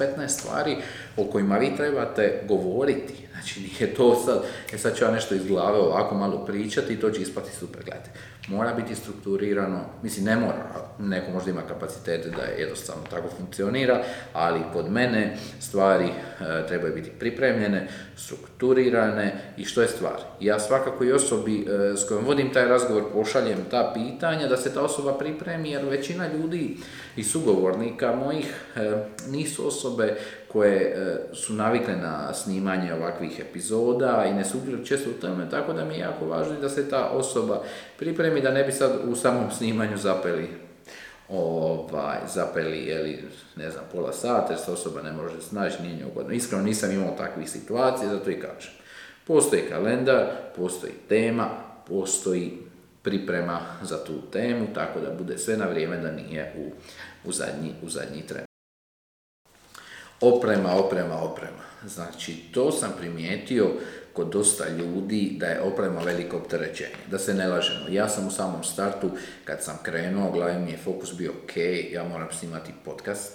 14-15 0.00 0.28
stvari 0.28 0.76
o 1.16 1.24
kojima 1.24 1.58
vi 1.58 1.76
trebate 1.76 2.42
govoriti. 2.48 3.27
Znači, 3.48 3.60
nije 3.60 3.94
to 3.94 4.14
sad, 4.14 4.42
e 4.72 4.78
sad 4.78 4.96
ću 4.96 5.04
ja 5.04 5.10
nešto 5.10 5.34
iz 5.34 5.46
glave 5.46 5.78
ovako 5.78 6.14
malo 6.14 6.44
pričati 6.44 6.92
i 6.92 7.00
to 7.00 7.10
će 7.10 7.22
ispati 7.22 7.50
super, 7.56 7.84
gledajte 7.84 8.10
mora 8.48 8.74
biti 8.74 8.94
strukturirano, 8.94 9.80
mislim 10.02 10.24
ne 10.24 10.36
mora, 10.36 10.64
neko 10.98 11.30
možda 11.32 11.50
ima 11.50 11.62
kapacitete 11.62 12.30
da 12.30 12.42
je 12.42 12.60
jednostavno 12.60 13.02
tako 13.10 13.28
funkcionira, 13.36 14.02
ali 14.32 14.60
kod 14.72 14.90
mene 14.90 15.36
stvari 15.60 16.06
e, 16.06 16.66
trebaju 16.68 16.94
biti 16.94 17.10
pripremljene, 17.10 17.88
strukturirane 18.16 19.40
i 19.56 19.64
što 19.64 19.82
je 19.82 19.88
stvar. 19.88 20.16
Ja 20.40 20.60
svakako 20.60 21.04
i 21.04 21.12
osobi 21.12 21.66
e, 21.68 21.96
s 21.96 22.08
kojom 22.08 22.24
vodim 22.24 22.52
taj 22.52 22.64
razgovor 22.64 23.04
pošaljem 23.12 23.58
ta 23.70 23.92
pitanja 23.94 24.48
da 24.48 24.56
se 24.56 24.74
ta 24.74 24.82
osoba 24.82 25.18
pripremi 25.18 25.70
jer 25.70 25.84
većina 25.84 26.26
ljudi 26.32 26.76
i 27.16 27.24
sugovornika 27.24 28.16
mojih 28.16 28.54
e, 28.76 28.92
nisu 29.28 29.66
osobe 29.66 30.16
koje 30.52 30.76
e, 30.76 31.34
su 31.34 31.52
navikle 31.52 31.96
na 31.96 32.34
snimanje 32.34 32.94
ovakvih 32.94 33.40
epizoda 33.40 34.24
i 34.30 34.34
ne 34.34 34.44
sudjeluju 34.44 34.84
često 34.84 35.10
u 35.10 35.20
tome, 35.20 35.50
tako 35.50 35.72
da 35.72 35.84
mi 35.84 35.94
je 35.94 36.00
jako 36.00 36.26
važno 36.26 36.60
da 36.60 36.68
se 36.68 36.90
ta 36.90 37.08
osoba 37.08 37.62
pripremi 37.98 38.40
da 38.40 38.50
ne 38.50 38.64
bi 38.64 38.72
sad 38.72 38.92
u 39.08 39.16
samom 39.16 39.50
snimanju 39.50 39.96
zapeli 39.96 40.48
ovaj, 41.28 42.18
zapeli, 42.26 42.86
jeli, 42.86 43.24
ne 43.56 43.70
znam, 43.70 43.84
pola 43.92 44.12
sata, 44.12 44.52
jer 44.52 44.60
se 44.60 44.70
osoba 44.70 45.02
ne 45.02 45.12
može 45.12 45.40
snaći, 45.40 45.82
nije 45.82 46.06
ugodno. 46.06 46.32
Iskreno 46.32 46.64
nisam 46.64 46.92
imao 46.92 47.16
takvih 47.18 47.50
situacija, 47.50 48.08
zato 48.08 48.30
i 48.30 48.40
kažem. 48.40 48.72
Postoji 49.26 49.62
kalendar, 49.68 50.26
postoji 50.56 50.92
tema, 51.08 51.48
postoji 51.88 52.58
priprema 53.02 53.60
za 53.82 54.04
tu 54.04 54.30
temu, 54.32 54.66
tako 54.74 55.00
da 55.00 55.10
bude 55.18 55.38
sve 55.38 55.56
na 55.56 55.66
vrijeme 55.66 55.96
da 55.96 56.12
nije 56.12 56.54
u, 56.58 56.70
u 57.28 57.32
zadnji, 57.32 57.72
u 57.82 57.88
zadnji 57.88 58.22
tren. 58.22 58.47
Oprema, 60.20 60.74
oprema, 60.74 61.22
oprema. 61.22 61.62
Znači, 61.86 62.34
to 62.52 62.72
sam 62.72 62.92
primijetio 62.98 63.66
kod 64.12 64.28
dosta 64.28 64.68
ljudi 64.68 65.36
da 65.40 65.46
je 65.46 65.60
oprema 65.60 66.00
veliko 66.00 66.36
opterećenje. 66.36 66.96
Da 67.10 67.18
se 67.18 67.34
ne 67.34 67.48
lažemo. 67.48 67.88
Ja 67.90 68.08
sam 68.08 68.26
u 68.26 68.30
samom 68.30 68.64
startu, 68.64 69.10
kad 69.44 69.62
sam 69.62 69.78
krenuo, 69.82 70.32
glavni 70.32 70.64
mi 70.64 70.70
je 70.70 70.78
fokus 70.84 71.14
bio 71.14 71.30
ok, 71.30 71.56
ja 71.92 72.04
moram 72.04 72.28
snimati 72.32 72.72
podcast, 72.84 73.32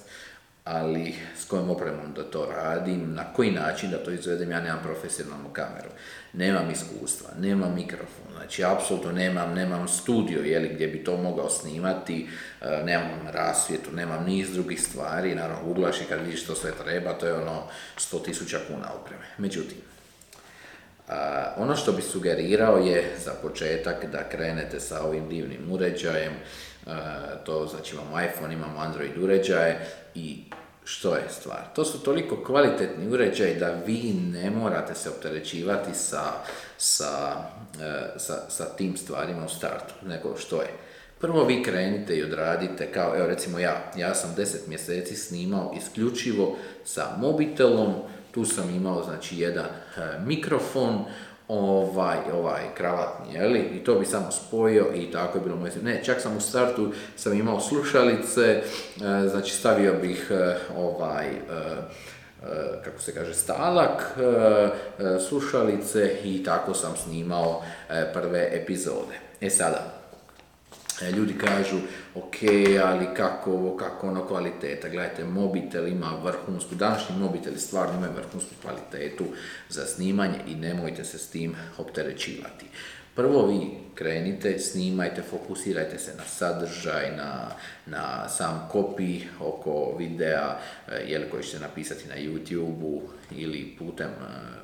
ali 0.64 1.16
s 1.38 1.46
kojom 1.46 1.70
opremom 1.70 2.14
da 2.16 2.24
to 2.24 2.46
radim, 2.56 3.14
na 3.14 3.34
koji 3.34 3.52
način 3.52 3.92
da 3.92 4.04
to 4.04 4.12
izvedem, 4.12 4.52
ja 4.52 4.62
nemam 4.62 4.80
profesionalnu 4.84 5.50
kameru, 5.54 5.90
nemam 6.34 6.72
iskustva, 6.72 7.30
nemam 7.40 7.76
mikrofon, 7.76 8.34
znači 8.36 8.64
apsolutno 8.64 9.12
nemam, 9.12 9.54
nemam 9.54 9.88
studio 9.88 10.42
jeli, 10.42 10.70
gdje 10.74 10.88
bi 10.88 11.04
to 11.04 11.18
mogao 11.18 11.50
snimati, 11.50 12.28
e, 12.62 12.84
nemam 12.86 13.28
rasvjetu, 13.32 13.92
nemam 13.92 14.26
niz 14.26 14.54
drugih 14.54 14.82
stvari, 14.82 15.36
naravno 15.36 15.70
uglaš 15.70 16.02
i 16.02 16.06
kad 16.10 16.20
vidiš 16.26 16.44
što 16.44 16.56
sve 16.56 16.72
treba, 16.84 17.14
to 17.14 17.26
je 17.26 17.34
ono 17.34 17.64
100.000 17.98 18.58
kuna 18.68 18.88
opreme. 19.02 19.26
Međutim, 19.38 19.78
ono 21.58 21.76
što 21.76 21.92
bi 21.92 22.02
sugerirao 22.02 22.78
je 22.78 23.16
za 23.26 23.32
početak 23.42 24.06
da 24.12 24.30
krenete 24.30 24.80
sa 24.80 25.04
ovim 25.04 25.30
divnim 25.30 25.72
uređajem, 25.72 26.34
to 27.44 27.68
znači 27.68 27.96
imamo 27.96 28.22
iPhone, 28.22 28.54
imamo 28.54 28.80
Android 28.80 29.18
uređaje 29.18 29.88
i 30.16 30.44
što 30.86 31.16
je 31.16 31.24
stvar? 31.30 31.62
To 31.76 31.86
su 31.86 32.00
toliko 32.00 32.44
kvalitetni 32.44 33.08
uređaji 33.08 33.56
da 33.56 33.70
vi 33.86 34.14
ne 34.14 34.50
morate 34.50 34.96
se 34.96 35.10
opterećivati 35.10 35.94
sa, 35.94 36.24
sa, 36.78 37.36
e, 37.82 38.20
sa, 38.20 38.34
sa 38.50 38.66
tim 38.66 38.98
stvarima 38.98 39.46
u 39.46 39.50
startu, 39.50 39.94
nego 40.06 40.38
što 40.38 40.62
je. 40.62 40.70
Prvo 41.20 41.44
vi 41.46 41.64
krenite 41.64 42.16
i 42.16 42.24
odradite 42.24 42.92
kao, 42.92 43.18
evo 43.18 43.28
recimo 43.28 43.60
ja, 43.60 43.92
ja 43.98 44.16
sam 44.16 44.36
10 44.38 44.68
mjeseci 44.68 45.16
snimao 45.16 45.74
isključivo 45.78 46.58
sa 46.86 47.16
mobitelom, 47.18 47.94
tu 48.32 48.46
sam 48.46 48.70
imao 48.70 49.04
znači 49.04 49.40
jedan 49.40 49.66
e, 49.66 50.00
mikrofon, 50.26 51.06
ovaj, 51.48 52.18
ovaj 52.34 52.62
kravatni, 52.78 53.34
jeli? 53.34 53.60
I 53.60 53.84
to 53.84 53.96
bi 53.96 54.06
samo 54.06 54.32
spojio 54.32 54.86
i 54.96 55.12
tako 55.12 55.38
je 55.38 55.44
bilo 55.44 55.56
moje. 55.58 55.72
Ne, 55.84 56.04
čak 56.04 56.22
sam 56.22 56.38
u 56.38 56.42
startu 56.42 56.92
sam 57.16 57.34
imao 57.34 57.60
slušalice, 57.60 58.42
e, 58.42 58.62
znači 59.28 59.52
stavio 59.52 59.94
bih 60.02 60.32
e, 60.32 60.56
ovaj, 60.78 61.26
kako 62.84 63.02
se 63.02 63.14
kaže, 63.14 63.34
stalak, 63.34 64.18
slušalice 65.30 66.18
i 66.24 66.44
tako 66.44 66.74
sam 66.74 66.94
snimao 66.98 67.62
prve 68.14 68.50
epizode. 68.52 69.20
E 69.42 69.50
sada, 69.50 70.03
E, 70.03 70.03
ljudi 71.02 71.34
kažu, 71.38 71.78
ok, 72.16 72.36
ali 72.84 73.06
kako 73.18 73.52
ovo, 73.52 73.78
kako 73.78 74.08
ono 74.08 74.28
kvaliteta. 74.28 74.90
Gledajte, 74.90 75.24
mobitel 75.24 75.88
ima 75.88 76.12
vrhunsku, 76.24 76.76
današnji 76.76 77.16
mobiteli 77.18 77.60
stvarno 77.60 77.98
imaju 77.98 78.14
vrhunsku 78.14 78.52
kvalitetu 78.62 79.26
za 79.70 79.86
snimanje 79.86 80.40
i 80.48 80.56
nemojte 80.56 81.04
se 81.04 81.18
s 81.18 81.30
tim 81.30 81.56
opterećivati. 81.78 82.66
Prvo 83.16 83.46
vi 83.48 83.70
krenite, 83.96 84.60
snimajte, 84.60 85.22
fokusirajte 85.22 86.00
se 86.00 86.14
na 86.18 86.24
sadržaj, 86.24 87.16
na, 87.18 87.50
na 87.86 88.30
sam 88.30 88.70
kopij 88.72 89.22
oko 89.40 89.96
videa, 89.98 90.60
jel 91.08 91.22
koji 91.32 91.44
ćete 91.44 91.60
napisati 91.60 92.08
na 92.08 92.16
YouTube-u 92.16 93.02
ili 93.32 93.76
putem 93.80 94.10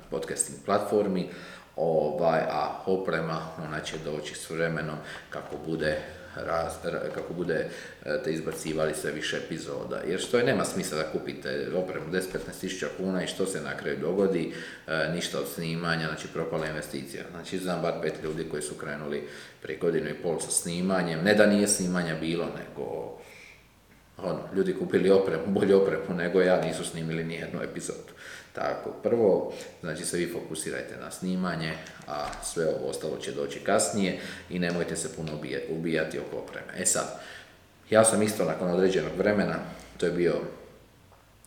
podcasting 0.10 0.60
platformi, 0.66 1.30
ovaj, 1.76 2.40
a 2.40 2.84
oprema 2.86 3.42
ona 3.68 3.80
će 3.80 3.96
doći 4.06 4.36
s 4.36 4.50
vremenom 4.50 4.98
kako 5.30 5.56
bude 5.68 5.98
raz, 6.36 6.74
kako 7.16 7.34
bude 7.34 7.68
e, 8.06 8.24
te 8.24 8.32
izbacivali 8.34 8.94
sve 8.96 9.12
više 9.12 9.38
epizoda. 9.38 10.02
Jer 10.08 10.20
što 10.20 10.38
je 10.38 10.44
nema 10.44 10.66
smisla 10.66 10.98
da 10.98 11.12
kupite 11.12 11.68
opremu 11.76 12.12
10-15 12.12 12.22
tisuća 12.62 12.88
kuna 12.98 13.24
i 13.24 13.28
što 13.28 13.46
se 13.46 13.62
na 13.62 13.78
kraju 13.78 13.98
dogodi, 14.02 14.54
e, 14.88 15.10
ništa 15.14 15.40
od 15.40 15.48
snimanja, 15.48 16.08
znači 16.08 16.28
propala 16.28 16.68
investicija. 16.68 17.24
Znači 17.32 17.58
znam 17.58 17.82
bar 17.82 17.94
pet 18.02 18.14
ljudi 18.24 18.50
koji 18.52 18.62
su 18.62 18.76
krenuli 18.76 19.28
prije 19.62 19.80
godinu 19.80 20.10
i 20.10 20.22
pol 20.24 20.40
sa 20.40 20.52
snimanjem, 20.52 21.24
ne 21.24 21.34
da 21.34 21.46
nije 21.46 21.68
snimanja 21.68 22.16
bilo, 22.16 22.46
nego 22.46 23.18
ono, 24.24 24.40
ljudi 24.56 24.74
kupili 24.74 25.10
opremu, 25.10 25.44
bolju 25.48 25.82
opremu 25.82 26.14
nego 26.18 26.42
ja, 26.42 26.62
nisu 26.62 26.86
snimili 26.86 27.24
nijednu 27.24 27.62
epizodu. 27.64 28.14
Tako, 28.54 28.90
prvo, 29.04 29.54
znači 29.82 30.06
se 30.06 30.18
vi 30.18 30.34
fokusirajte 30.34 30.98
na 30.98 31.12
snimanje, 31.12 31.74
a 32.08 32.26
sve 32.44 32.68
ovo 32.68 32.90
ostalo 32.90 33.18
će 33.18 33.32
doći 33.32 33.60
kasnije 33.60 34.20
i 34.50 34.60
nemojte 34.60 34.96
se 34.96 35.16
puno 35.16 35.32
ubijati 35.70 36.20
oko 36.20 36.38
opreme. 36.38 36.74
E 36.78 36.86
sad, 36.86 37.20
ja 37.90 38.06
sam 38.06 38.24
isto 38.24 38.46
nakon 38.46 38.72
određenog 38.72 39.12
vremena, 39.18 39.56
to 39.98 40.06
je 40.06 40.12
bio 40.12 40.36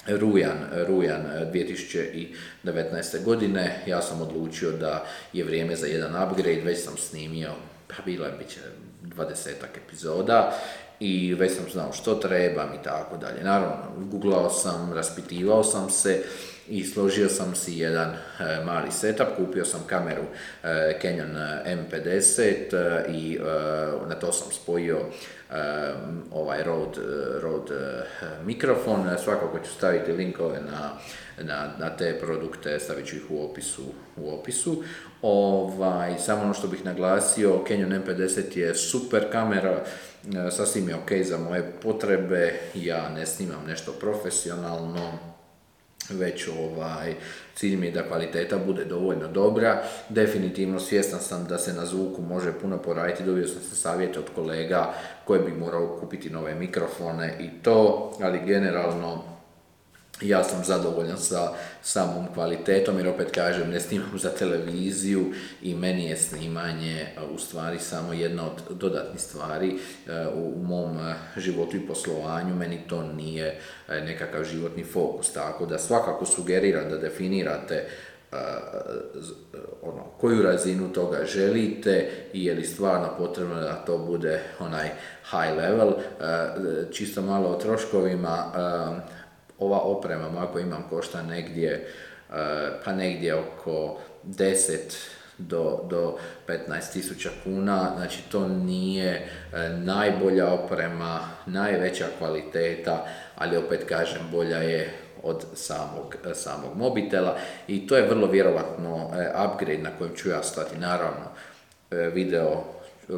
rujan, 0.07 0.59
rujan 0.87 1.23
2019. 1.53 3.25
godine, 3.25 3.83
ja 3.87 4.03
sam 4.03 4.21
odlučio 4.21 4.71
da 4.71 5.05
je 5.33 5.45
vrijeme 5.45 5.77
za 5.77 5.87
jedan 5.87 6.23
upgrade, 6.23 6.61
već 6.65 6.85
sam 6.85 6.97
snimio, 6.97 7.51
pa 7.89 7.95
bilo 8.05 8.27
je 8.27 8.33
bit 8.39 8.49
će 8.49 8.61
dvadesetak 9.03 9.71
epizoda 9.87 10.59
i 11.01 11.35
već 11.35 11.53
sam 11.57 11.65
znao 11.73 11.93
što 11.93 12.15
trebam 12.15 12.69
i 12.81 12.83
tako 12.85 13.17
dalje. 13.17 13.45
Naravno, 13.45 13.77
googlao 13.97 14.51
sam, 14.51 14.93
raspitivao 14.93 15.65
sam 15.65 15.91
se, 15.91 16.23
i 16.69 16.85
složio 16.85 17.29
sam 17.29 17.55
si 17.55 17.79
jedan 17.79 18.11
e, 18.11 18.65
mali 18.65 18.93
setup, 18.93 19.27
kupio 19.37 19.65
sam 19.65 19.81
kameru 19.87 20.23
e, 20.63 20.99
Canon 21.03 21.37
M50 21.67 22.43
e, 22.77 23.05
i 23.13 23.39
na 24.09 24.15
to 24.15 24.33
sam 24.33 24.53
spojio 24.53 24.99
ovaj 26.31 26.63
Rode, 26.63 27.01
Rode 27.41 28.05
mikrofon, 28.45 29.05
svakako 29.25 29.59
ću 29.59 29.71
staviti 29.73 30.13
linkove 30.13 30.61
na, 30.61 30.91
na, 31.45 31.73
na, 31.79 31.97
te 31.97 32.19
produkte, 32.21 32.79
stavit 32.79 33.07
ću 33.07 33.17
ih 33.17 33.31
u 33.31 33.45
opisu. 33.45 33.83
U 34.17 34.35
opisu. 34.35 34.83
Ovaj, 35.23 36.19
samo 36.19 36.43
ono 36.43 36.55
što 36.55 36.69
bih 36.69 36.85
naglasio, 36.85 37.65
Canon 37.69 38.03
M50 38.03 38.59
je 38.59 38.75
super 38.75 39.33
kamera, 39.33 39.85
sasvim 40.51 40.89
je 40.89 40.95
ok 40.95 41.13
za 41.25 41.39
moje 41.39 41.73
potrebe, 41.83 42.55
ja 42.75 43.09
ne 43.09 43.27
snimam 43.27 43.65
nešto 43.67 43.93
profesionalno, 43.93 45.32
već 46.13 46.49
ovaj, 46.49 47.15
cilj 47.55 47.77
mi 47.77 47.87
je 47.87 47.93
da 47.93 48.09
kvaliteta 48.09 48.59
bude 48.59 48.85
dovoljno 48.85 49.29
dobra. 49.29 49.83
Definitivno 50.09 50.81
svjestan 50.81 51.21
sam 51.21 51.47
da 51.49 51.59
se 51.59 51.73
na 51.73 51.87
zvuku 51.87 52.23
može 52.23 52.53
puno 52.53 52.79
poraditi, 52.79 53.25
dobio 53.25 53.49
sam 53.49 53.63
se 53.63 53.77
savjete 53.77 54.19
od 54.19 54.31
kolega 54.35 54.95
koji 55.25 55.41
bi 55.41 55.53
morao 55.53 55.97
kupiti 56.01 56.31
nove 56.31 56.55
mikrofone 56.55 57.37
i 57.41 57.63
to, 57.63 58.13
ali 58.21 58.47
generalno 58.47 59.32
ja 60.25 60.45
sam 60.45 60.65
zadovoljan 60.65 61.19
sa 61.19 61.53
samom 61.83 62.27
kvalitetom 62.35 62.99
jer 62.99 63.09
opet 63.09 63.31
kažem 63.31 63.71
ne 63.71 63.81
snimam 63.81 64.19
za 64.19 64.31
televiziju 64.31 65.33
i 65.63 65.75
meni 65.75 66.05
je 66.05 66.17
snimanje 66.17 67.07
u 67.35 67.39
stvari 67.39 67.79
samo 67.79 68.13
jedna 68.13 68.47
od 68.47 68.77
dodatnih 68.77 69.21
stvari 69.21 69.69
e, 69.69 70.27
u 70.35 70.63
mom 70.63 70.97
e, 70.99 71.15
životu 71.37 71.77
i 71.77 71.87
poslovanju, 71.87 72.55
meni 72.55 72.81
to 72.89 73.03
nije 73.03 73.59
e, 73.89 74.01
nekakav 74.01 74.45
životni 74.45 74.85
fokus, 74.85 75.33
tako 75.33 75.67
da 75.67 75.79
svakako 75.79 76.27
sugeriram 76.27 76.91
da 76.91 76.99
definirate 76.99 77.87
ono, 79.83 80.05
koju 80.21 80.43
razinu 80.43 80.93
toga 80.93 81.25
želite 81.25 82.11
i 82.33 82.45
je 82.45 82.55
li 82.55 82.65
stvarno 82.65 83.09
potrebno 83.19 83.55
da 83.55 83.85
to 83.87 83.99
bude 83.99 84.41
onaj 84.59 84.89
high 85.31 85.57
level, 85.57 85.93
čisto 86.93 87.23
malo 87.23 87.49
o 87.49 87.61
troškovima, 87.61 88.53
ova 89.63 89.79
oprema, 89.79 90.29
ako 90.39 90.59
imam, 90.59 90.85
košta 90.91 91.23
negdje, 91.23 91.71
e, 91.71 91.85
pa 92.85 92.93
negdje 92.93 93.35
oko 93.35 93.99
10 94.25 94.79
do, 95.39 95.87
do 95.91 96.19
15 96.47 96.93
tisuća 96.93 97.31
kuna, 97.45 97.93
znači 97.97 98.23
to 98.31 98.49
nije 98.49 99.11
e, 99.13 99.69
najbolja 99.69 100.53
oprema, 100.53 101.21
najveća 101.47 102.07
kvaliteta, 102.19 103.07
ali 103.37 103.57
opet 103.57 103.85
kažem 103.89 104.23
bolja 104.33 104.57
je 104.57 104.93
od 105.23 105.45
samog, 105.55 106.17
samog 106.35 106.77
mobitela 106.77 107.39
i 107.69 107.87
to 107.87 107.97
je 107.97 108.09
vrlo 108.09 108.27
vjerovatno 108.27 109.11
e, 109.15 109.31
upgrade 109.47 109.83
na 109.83 109.91
kojem 109.99 110.15
ću 110.15 110.29
ja 110.29 110.43
stati. 110.43 110.79
Naravno, 110.79 111.25
video, 111.91 112.65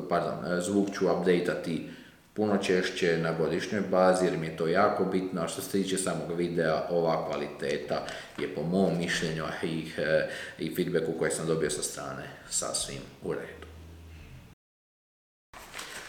pardon, 0.09 0.61
zvuk 0.61 0.89
ću 0.95 1.05
updateati 1.05 1.89
puno 2.35 2.57
češće 2.57 3.19
na 3.19 3.33
godišnjoj 3.33 3.81
bazi 3.91 4.25
jer 4.25 4.37
mi 4.37 4.47
je 4.47 4.57
to 4.57 4.67
jako 4.67 5.05
bitno, 5.05 5.43
a 5.43 5.49
što 5.49 5.63
se 5.63 5.71
tiče 5.71 5.99
samog 5.99 6.37
videa, 6.37 6.83
ova 6.91 7.27
kvaliteta 7.27 8.07
je 8.39 8.55
po 8.55 8.63
mom 8.63 8.99
mišljenju 8.99 9.45
i, 9.63 9.91
eh, 9.99 10.29
i 10.59 10.75
feedbacku 10.75 11.13
koje 11.19 11.31
sam 11.31 11.47
dobio 11.47 11.71
sa 11.71 11.83
strane 11.83 12.23
sasvim 12.51 13.01
u 13.23 13.33
redu. 13.33 13.67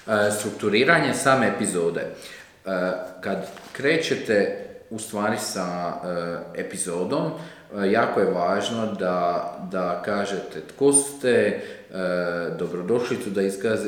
Eh, 0.07 0.31
strukturiranje 0.39 1.13
same 1.13 1.47
epizode. 1.47 2.01
Eh, 2.01 2.91
kad 3.21 3.47
krećete 3.73 4.65
u 4.89 4.99
stvari 4.99 5.37
sa 5.37 5.93
epizodom, 6.55 7.31
jako 7.85 8.19
je 8.19 8.31
važno 8.31 8.85
da, 8.85 9.57
da 9.71 10.01
kažete 10.05 10.61
tko 10.67 10.93
ste, 10.93 11.61
E, 11.84 11.84
dobrodošlicu 12.59 13.29
da 13.29 13.41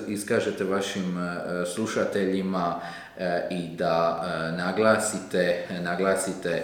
iskažete 0.08 0.64
vašim 0.64 1.18
e, 1.18 1.66
slušateljima 1.66 2.80
e, 3.18 3.48
i 3.52 3.76
da 3.76 4.24
naglasite, 4.58 5.64
naglasite 5.82 6.64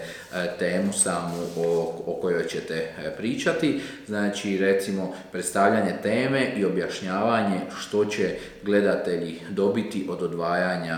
temu 0.60 0.94
samu 0.94 1.38
o, 1.58 2.04
o 2.06 2.20
kojoj 2.22 2.48
ćete 2.48 2.88
pričati. 3.18 3.82
Znači 4.08 4.58
recimo 4.58 5.16
predstavljanje 5.32 5.94
teme 6.04 6.48
i 6.56 6.66
objašnjavanje 6.66 7.60
što 7.80 8.06
će 8.06 8.36
gledatelji 8.64 9.42
dobiti 9.50 10.08
od 10.10 10.22
odvajanja, 10.22 10.98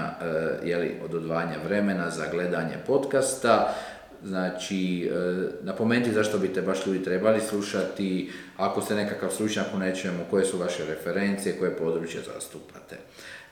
jeli, 0.64 0.96
od 1.06 1.14
odvajanja 1.14 1.56
vremena 1.66 2.10
za 2.10 2.26
gledanje 2.32 2.76
podcasta, 2.88 3.76
Znači, 4.26 5.06
e, 5.06 5.12
napomenuti 5.62 6.14
zašto 6.14 6.38
bi 6.38 6.54
te 6.54 6.62
baš 6.62 6.86
ljudi 6.86 7.04
trebali 7.04 7.42
slušati, 7.42 8.32
ako 8.58 8.82
ste 8.82 8.96
nekakav 8.96 9.30
stručnjak 9.30 9.66
u 9.76 9.80
nečemu, 9.80 10.20
koje 10.30 10.46
su 10.46 10.58
vaše 10.58 10.86
referencije, 10.86 11.58
koje 11.60 11.78
područje 11.78 12.22
zastupate. 12.34 12.96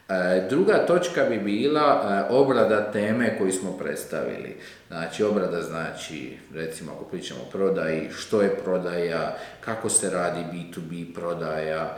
E, 0.10 0.48
druga 0.50 0.86
točka 0.86 1.24
bi 1.24 1.40
bila 1.40 2.04
e, 2.30 2.34
obrada 2.34 2.92
teme 2.92 3.38
koju 3.38 3.52
smo 3.52 3.78
predstavili. 3.78 4.58
Znači, 4.88 5.24
obrada 5.24 5.62
znači, 5.62 6.38
recimo 6.54 6.92
ako 6.92 7.06
pričamo 7.06 7.40
o 7.42 7.52
prodaji, 7.52 8.10
što 8.16 8.42
je 8.42 8.56
prodaja, 8.64 9.38
kako 9.62 9.90
se 9.90 10.10
radi 10.10 10.42
B2B 10.54 11.14
prodaja, 11.14 11.98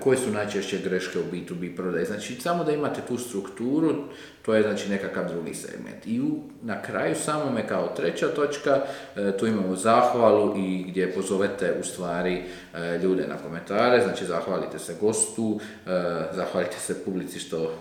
koje 0.00 0.18
su 0.18 0.30
najčešće 0.30 0.78
greške 0.78 1.18
u 1.18 1.22
B2B 1.32 1.76
prodaji. 1.76 2.06
Znači, 2.06 2.40
samo 2.40 2.64
da 2.64 2.72
imate 2.72 3.00
tu 3.08 3.18
strukturu, 3.18 3.94
to 4.42 4.54
je 4.54 4.62
znači 4.62 4.90
nekakav 4.90 5.28
drugi 5.28 5.54
segment. 5.54 6.06
I 6.06 6.20
na 6.62 6.82
kraju 6.82 7.14
samome 7.14 7.68
kao 7.68 7.92
treća 7.96 8.28
točka, 8.28 8.80
e, 9.16 9.36
tu 9.38 9.46
imamo 9.46 9.76
zahvalu 9.76 10.58
i 10.58 10.84
gdje 10.88 11.12
pozovete 11.12 11.76
u 11.80 11.84
stvari 11.84 12.42
e, 12.74 12.98
ljude 12.98 13.26
na 13.26 13.36
komentare, 13.36 14.02
znači 14.02 14.24
zahvalite 14.24 14.78
se 14.78 14.96
gostu, 15.00 15.60
e, 15.86 15.90
zahvalite 16.32 16.76
se 16.78 17.04
publici 17.04 17.38
što, 17.38 17.74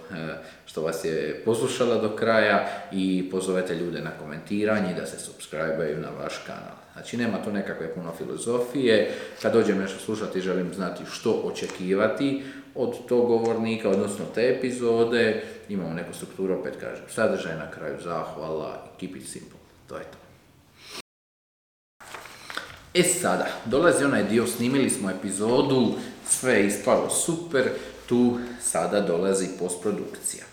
što 0.66 0.82
vas 0.82 1.06
je 1.06 1.42
poslušala 1.46 1.98
do 1.98 2.16
kraja 2.16 2.68
i 2.92 3.30
pozovete 3.32 3.76
ljude 3.76 4.02
na 4.02 4.12
komentiranje 4.20 4.94
da 4.94 5.06
se 5.06 5.20
subscribe 5.20 5.96
na 6.02 6.10
vaš 6.24 6.38
kanal. 6.48 6.79
Znači 7.00 7.18
nema 7.18 7.44
tu 7.44 7.52
nekakve 7.52 7.94
puno 7.94 8.12
filozofije, 8.18 9.12
kad 9.42 9.54
dođem 9.54 9.78
nešto 9.78 10.00
slušati 10.00 10.42
želim 10.42 10.74
znati 10.74 11.04
što 11.12 11.32
očekivati 11.32 12.44
od 12.76 13.08
tog 13.08 13.28
govornika, 13.28 13.90
odnosno 13.90 14.26
te 14.36 14.56
epizode, 14.58 15.44
imamo 15.70 15.94
neku 15.94 16.14
strukturu, 16.14 16.60
opet 16.60 16.74
kažem, 16.80 17.06
sadržaj 17.10 17.56
na 17.56 17.72
kraju, 17.72 17.98
zahvala 18.04 18.92
keep 19.00 19.16
it 19.16 19.28
simple, 19.28 19.60
to 19.88 19.96
je 19.96 20.04
to. 20.04 20.18
E 22.94 23.04
sada, 23.04 23.48
dolazi 23.66 24.06
onaj 24.06 24.24
dio, 24.24 24.48
snimili 24.48 24.90
smo 24.90 25.10
epizodu, 25.10 25.94
sve 26.28 26.54
je 26.54 26.68
ispalo 26.68 27.10
super, 27.10 27.70
tu 28.10 28.40
sada 28.62 29.02
dolazi 29.02 29.48
postprodukcija. 29.60 30.49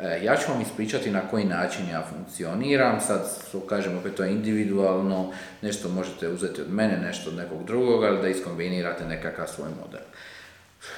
E, 0.00 0.24
ja 0.24 0.36
ću 0.36 0.52
vam 0.52 0.60
ispričati 0.60 1.10
na 1.10 1.28
koji 1.30 1.44
način 1.44 1.88
ja 1.88 2.06
funkcioniram, 2.10 3.00
sad 3.00 3.38
kažem 3.68 3.98
opet 3.98 4.14
to 4.14 4.24
je 4.24 4.32
individualno, 4.32 5.32
nešto 5.62 5.88
možete 5.88 6.28
uzeti 6.28 6.60
od 6.60 6.72
mene, 6.72 6.98
nešto 6.98 7.30
od 7.30 7.36
nekog 7.36 7.64
drugog, 7.64 8.04
ali 8.04 8.22
da 8.22 8.28
iskombinirate 8.28 9.04
nekakav 9.04 9.46
svoj 9.46 9.68
model. 9.84 10.06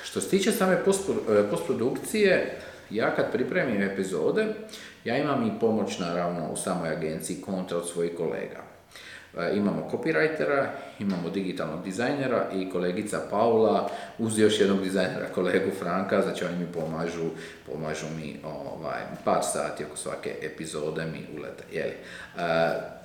Što 0.04 0.20
se 0.20 0.28
tiče 0.28 0.52
same 0.52 0.74
e, 0.74 1.50
postprodukcije, 1.50 2.58
ja 2.90 3.14
kad 3.16 3.32
pripremim 3.32 3.82
epizode, 3.82 4.46
ja 5.04 5.16
imam 5.16 5.46
i 5.46 5.60
pomoć 5.60 5.98
naravno 5.98 6.50
u 6.52 6.56
samoj 6.56 6.90
agenciji 6.90 7.40
kontra 7.40 7.76
od 7.76 7.88
svojih 7.88 8.12
kolega. 8.16 8.65
E, 9.36 9.56
imamo 9.56 9.88
copywritera, 9.90 10.66
imamo 10.98 11.30
digitalnog 11.30 11.84
dizajnera 11.84 12.46
i 12.54 12.70
kolegica 12.70 13.20
Paula 13.30 13.88
uz 14.18 14.38
još 14.38 14.60
jednog 14.60 14.82
dizajnera, 14.82 15.26
kolegu 15.34 15.70
Franka, 15.78 16.22
znači 16.22 16.44
oni 16.44 16.56
mi 16.56 16.66
pomažu, 16.72 17.30
pomažu 17.66 18.06
mi 18.16 18.36
ovaj, 18.44 19.00
par 19.24 19.42
sati 19.42 19.84
oko 19.84 19.96
svake 19.96 20.34
epizode 20.42 21.04
mi 21.04 21.38
ulete. 21.38 21.64
Jeli. 21.72 21.92
E, 21.92 22.00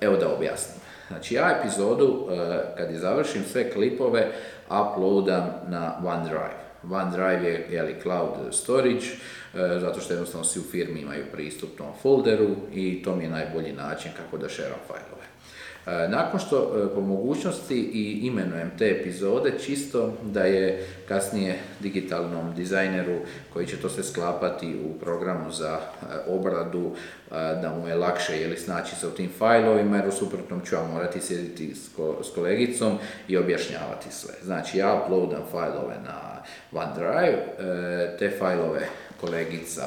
evo 0.01 0.17
da 0.17 0.33
objasnim. 0.33 0.81
Znači 1.07 1.35
ja 1.35 1.57
epizodu, 1.59 2.27
e, 2.31 2.59
kad 2.77 2.91
je 2.91 2.99
završim 2.99 3.43
sve 3.43 3.71
klipove, 3.71 4.31
uploadam 4.67 5.49
na 5.67 5.97
OneDrive. 6.05 6.61
OneDrive 6.91 7.51
je 7.51 7.67
jeli, 7.69 7.95
cloud 8.01 8.31
storage, 8.51 9.05
zato 9.53 9.99
što 9.99 10.13
jednostavno 10.13 10.45
svi 10.45 10.59
u 10.59 10.71
firmi 10.71 10.99
imaju 10.99 11.25
pristup 11.31 11.77
tom 11.77 11.93
folderu 12.01 12.55
i 12.73 13.03
to 13.03 13.15
mi 13.15 13.23
je 13.23 13.29
najbolji 13.29 13.73
način 13.73 14.11
kako 14.17 14.37
da 14.37 14.49
šeram 14.49 14.79
fajlove. 14.87 15.30
E, 15.87 16.07
nakon 16.07 16.39
što 16.39 16.57
e, 16.57 16.95
po 16.95 17.01
mogućnosti 17.01 17.75
i 17.75 18.27
imenujem 18.27 18.71
te 18.77 18.85
epizode, 18.89 19.51
čisto 19.65 20.13
da 20.23 20.43
je 20.43 20.87
kasnije 21.07 21.59
digitalnom 21.79 22.55
dizajneru 22.55 23.19
koji 23.53 23.67
će 23.67 23.77
to 23.77 23.89
sve 23.89 24.03
sklapati 24.03 24.75
u 24.85 24.99
programu 24.99 25.51
za 25.51 25.79
e, 25.79 26.05
obradu, 26.27 26.95
da 27.31 27.75
mu 27.79 27.87
je 27.87 27.95
lakše 27.95 28.41
jeli, 28.41 28.57
snaći 28.57 28.95
se 28.95 29.07
u 29.07 29.11
tim 29.11 29.29
fajlovima, 29.37 29.97
jer 29.97 30.07
u 30.07 30.11
suprotnom 30.11 30.61
ću 30.65 30.75
ja 30.75 30.83
morati 30.93 31.21
sjediti 31.21 31.75
s 32.21 32.35
kolegicom 32.35 32.97
i 33.27 33.37
objašnjavati 33.37 34.11
sve. 34.11 34.33
Znači 34.43 34.77
ja 34.77 35.01
uploadam 35.03 35.43
fajlove 35.51 35.95
na 36.05 36.43
OneDrive, 36.71 37.45
te 38.19 38.31
fajlove 38.39 38.87
kolegica 39.21 39.85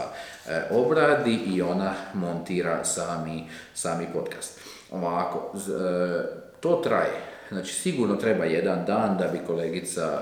obradi 0.70 1.40
i 1.46 1.62
ona 1.62 1.94
montira 2.14 2.84
sami, 2.84 3.46
sami 3.74 4.06
podcast. 4.12 4.63
Ovako, 4.94 5.52
e, 5.56 5.60
to 6.60 6.80
traje. 6.84 7.34
Znači 7.48 7.74
sigurno 7.74 8.16
treba 8.16 8.44
jedan 8.44 8.84
dan 8.86 9.18
da 9.18 9.28
bi 9.28 9.38
kolegica, 9.46 10.20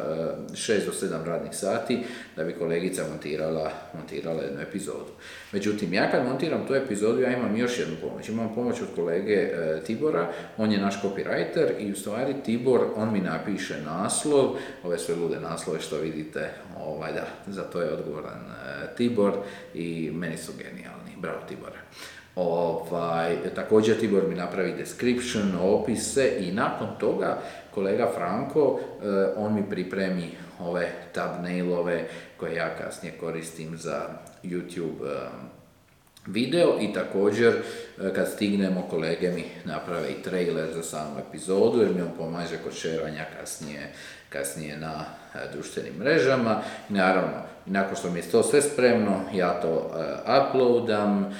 6 0.52 0.72
e, 0.72 0.84
do 0.84 0.92
7 0.92 1.24
radnih 1.24 1.56
sati, 1.56 1.98
da 2.36 2.44
bi 2.44 2.52
kolegica 2.52 3.02
montirala, 3.10 3.70
montirala 3.94 4.42
jednu 4.42 4.60
epizodu. 4.60 5.12
Međutim, 5.52 5.92
ja 5.92 6.10
kad 6.10 6.24
montiram 6.24 6.66
tu 6.66 6.74
epizodu, 6.74 7.20
ja 7.20 7.36
imam 7.36 7.56
još 7.56 7.78
jednu 7.78 7.96
pomoć. 8.00 8.28
Imam 8.28 8.54
pomoć 8.54 8.80
od 8.80 8.88
kolege 8.94 9.34
e, 9.34 9.80
Tibora, 9.86 10.32
on 10.56 10.72
je 10.72 10.80
naš 10.80 11.02
copywriter 11.02 11.70
i 11.78 11.92
u 11.92 11.96
stvari 11.96 12.34
Tibor, 12.44 12.80
on 12.96 13.12
mi 13.12 13.20
napiše 13.20 13.82
naslov, 13.84 14.56
ove 14.84 14.98
sve 14.98 15.14
lude 15.14 15.40
naslove 15.40 15.80
što 15.80 15.96
vidite, 15.96 16.50
ovaj, 16.80 17.12
da, 17.12 17.52
za 17.52 17.62
to 17.62 17.80
je 17.80 17.92
odgovoran 17.92 18.40
Tibor 18.96 19.32
i 19.74 20.10
meni 20.14 20.36
su 20.36 20.52
genijalni. 20.58 21.12
Bravo 21.16 21.38
Tibore. 21.48 21.78
Ovaj, 22.34 23.36
također 23.54 24.00
Tibor 24.00 24.22
mi 24.28 24.34
napravi 24.34 24.72
description, 24.72 25.54
opise 25.60 26.32
i 26.40 26.52
nakon 26.52 26.88
toga 27.00 27.42
kolega 27.74 28.10
Franko, 28.14 28.80
eh, 28.80 29.04
on 29.36 29.54
mi 29.54 29.70
pripremi 29.70 30.30
ove 30.60 30.92
thumbnailove 31.12 32.08
koje 32.36 32.54
ja 32.54 32.76
kasnije 32.76 33.14
koristim 33.20 33.76
za 33.76 34.08
YouTube 34.44 35.06
eh, 35.06 35.28
video 36.26 36.78
i 36.80 36.92
također 36.92 37.54
eh, 37.54 38.12
kad 38.14 38.28
stignemo 38.28 38.82
kolege 38.90 39.30
mi 39.30 39.44
naprave 39.64 40.10
i 40.10 40.22
trailer 40.22 40.72
za 40.74 40.82
samu 40.82 41.18
epizodu 41.28 41.80
jer 41.80 41.94
mi 41.94 42.02
on 42.02 42.10
pomaže 42.18 42.58
kod 42.64 42.74
šeranja 42.74 43.24
kasnije, 43.40 43.92
kasnije 44.28 44.76
na 44.76 45.04
društvenim 45.52 45.94
mrežama. 45.98 46.62
Naravno, 46.88 47.36
nakon 47.66 47.96
što 47.96 48.10
mi 48.10 48.18
je 48.18 48.30
to 48.30 48.42
sve 48.42 48.62
spremno, 48.62 49.20
ja 49.34 49.60
to 49.60 49.70
uh, 49.70 50.48
uploadam 50.48 51.24
uh, 51.24 51.32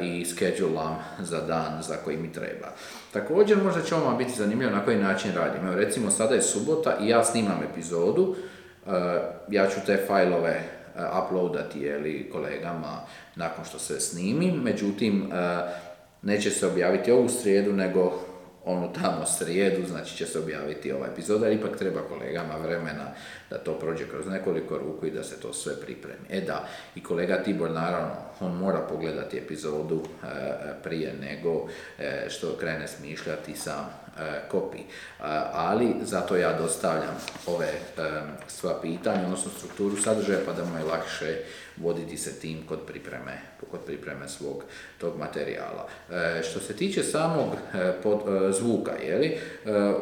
i 0.00 0.24
schedulam 0.24 0.98
za 1.20 1.40
dan 1.40 1.82
za 1.82 1.96
koji 2.04 2.16
mi 2.16 2.32
treba. 2.32 2.68
Također 3.12 3.62
možda 3.62 3.82
će 3.82 3.94
vam 3.94 4.18
biti 4.18 4.32
zanimljivo 4.38 4.72
na 4.72 4.84
koji 4.84 4.96
način 4.96 5.32
radim. 5.34 5.66
Evo, 5.66 5.76
recimo 5.76 6.10
sada 6.10 6.34
je 6.34 6.42
subota 6.42 6.96
i 7.00 7.08
ja 7.08 7.24
snimam 7.24 7.60
epizodu, 7.70 8.36
ja 9.48 9.66
ću 9.66 9.76
te 9.86 10.04
fajlove 10.06 10.62
uploadati 11.24 11.80
jeli, 11.80 12.30
kolegama 12.32 13.00
nakon 13.36 13.64
što 13.64 13.78
se 13.78 14.00
snimim, 14.00 14.54
međutim 14.54 15.30
neće 16.22 16.50
se 16.50 16.66
objaviti 16.66 17.12
ovu 17.12 17.28
srijedu 17.28 17.72
nego 17.72 18.20
onu 18.64 18.92
tamo 18.92 19.26
srijedu, 19.26 19.86
znači 19.86 20.16
će 20.16 20.26
se 20.26 20.38
objaviti 20.38 20.92
ova 20.92 21.06
epizoda, 21.06 21.48
ipak 21.48 21.76
treba 21.78 22.00
kolegama 22.00 22.54
vremena 22.56 23.04
da 23.50 23.58
to 23.58 23.78
prođe 23.78 24.08
kroz 24.08 24.26
nekoliko 24.26 24.78
ruku 24.78 25.06
i 25.06 25.10
da 25.10 25.24
se 25.24 25.40
to 25.40 25.52
sve 25.52 25.80
pripremi. 25.80 26.26
E 26.30 26.40
da, 26.40 26.68
i 26.94 27.02
kolega 27.02 27.42
Tibor 27.42 27.70
naravno, 27.70 28.14
on 28.40 28.56
mora 28.56 28.80
pogledati 28.80 29.38
epizodu 29.38 30.02
e, 30.02 30.26
prije 30.82 31.14
nego 31.20 31.68
e, 31.98 32.26
što 32.28 32.56
krene 32.56 32.88
smišljati 32.88 33.56
sam 33.56 33.84
e, 34.18 34.48
kopi. 34.50 34.78
ali 35.52 35.94
zato 36.02 36.36
ja 36.36 36.58
dostavljam 36.58 37.16
ove 37.46 37.68
sva 38.48 38.80
pitanja, 38.82 39.24
odnosno 39.24 39.50
strukturu 39.50 39.96
sadržaja 39.96 40.38
pa 40.46 40.52
da 40.52 40.64
mu 40.64 40.78
je 40.78 40.84
lakše 40.84 41.38
voditi 41.76 42.16
se 42.16 42.40
tim 42.40 42.66
kod 42.66 42.80
pripreme, 42.86 43.40
kod 43.70 43.80
pripreme 43.86 44.28
svog 44.28 44.64
tog 45.04 45.18
materijala. 45.18 45.86
E, 46.10 46.42
što 46.42 46.60
se 46.60 46.76
tiče 46.76 47.02
samog 47.02 47.48
e, 47.74 47.92
pod, 48.02 48.18
e, 48.18 48.52
zvuka, 48.52 48.92
jeli, 49.06 49.38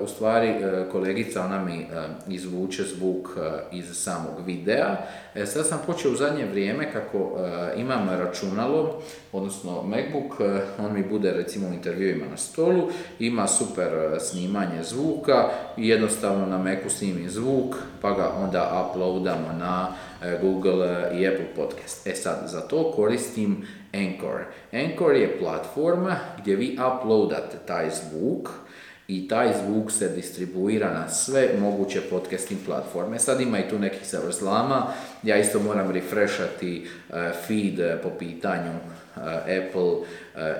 u 0.03 0.07
stvari 0.07 0.55
kolegica 0.93 1.45
ona 1.45 1.65
mi 1.65 1.87
izvuče 2.29 2.83
zvuk 2.83 3.29
iz 3.73 3.85
samog 3.93 4.47
videa. 4.47 4.97
E, 5.35 5.47
sad 5.47 5.67
sam 5.67 5.81
počeo 5.87 6.11
u 6.11 6.17
zadnje 6.17 6.47
vrijeme 6.47 6.93
kako 6.93 7.39
imam 7.77 8.09
računalo, 8.09 9.03
odnosno 9.33 9.83
Macbook, 9.83 10.41
on 10.79 10.95
mi 10.95 11.05
bude 11.09 11.33
recimo 11.33 11.69
u 11.69 11.73
intervjuima 11.73 12.25
na 12.31 12.37
stolu, 12.37 12.91
ima 13.19 13.47
super 13.47 13.91
snimanje 14.21 14.83
zvuka 14.83 15.49
i 15.77 15.89
jednostavno 15.89 16.47
na 16.47 16.59
Macu 16.59 16.91
snimim 16.91 17.31
zvuk 17.31 17.77
pa 18.01 18.11
ga 18.11 18.33
onda 18.43 18.91
uploadamo 18.91 19.53
na 19.59 19.95
E, 20.23 20.39
Google 20.43 20.87
e, 20.87 21.19
i 21.19 21.27
Apple 21.27 21.55
Podcast. 21.57 22.07
E 22.07 22.15
sad, 22.15 22.39
za 22.47 22.61
to 22.61 22.93
koristim 22.97 23.67
Anchor. 23.95 24.45
Anchor 24.73 25.17
je 25.17 25.39
platforma 25.39 26.17
gdje 26.39 26.57
vi 26.57 26.79
uploadate 26.79 27.57
taj 27.67 27.91
zvuk 27.91 28.49
i 29.09 29.29
taj 29.29 29.53
zvuk 29.65 29.91
se 29.91 30.09
distribuira 30.09 30.93
na 30.93 31.09
sve 31.09 31.49
moguće 31.61 32.01
podcasting 32.01 32.61
platforme. 32.67 33.19
Sad 33.19 33.41
ima 33.41 33.59
i 33.59 33.69
tu 33.69 33.79
nekih 33.79 34.07
zavrzlama, 34.07 34.87
ja 35.23 35.39
isto 35.39 35.61
moram 35.61 35.91
refreshati 35.91 36.87
e, 37.11 37.31
feed 37.47 38.03
po 38.03 38.11
pitanju 38.19 38.73
Apple 39.17 39.93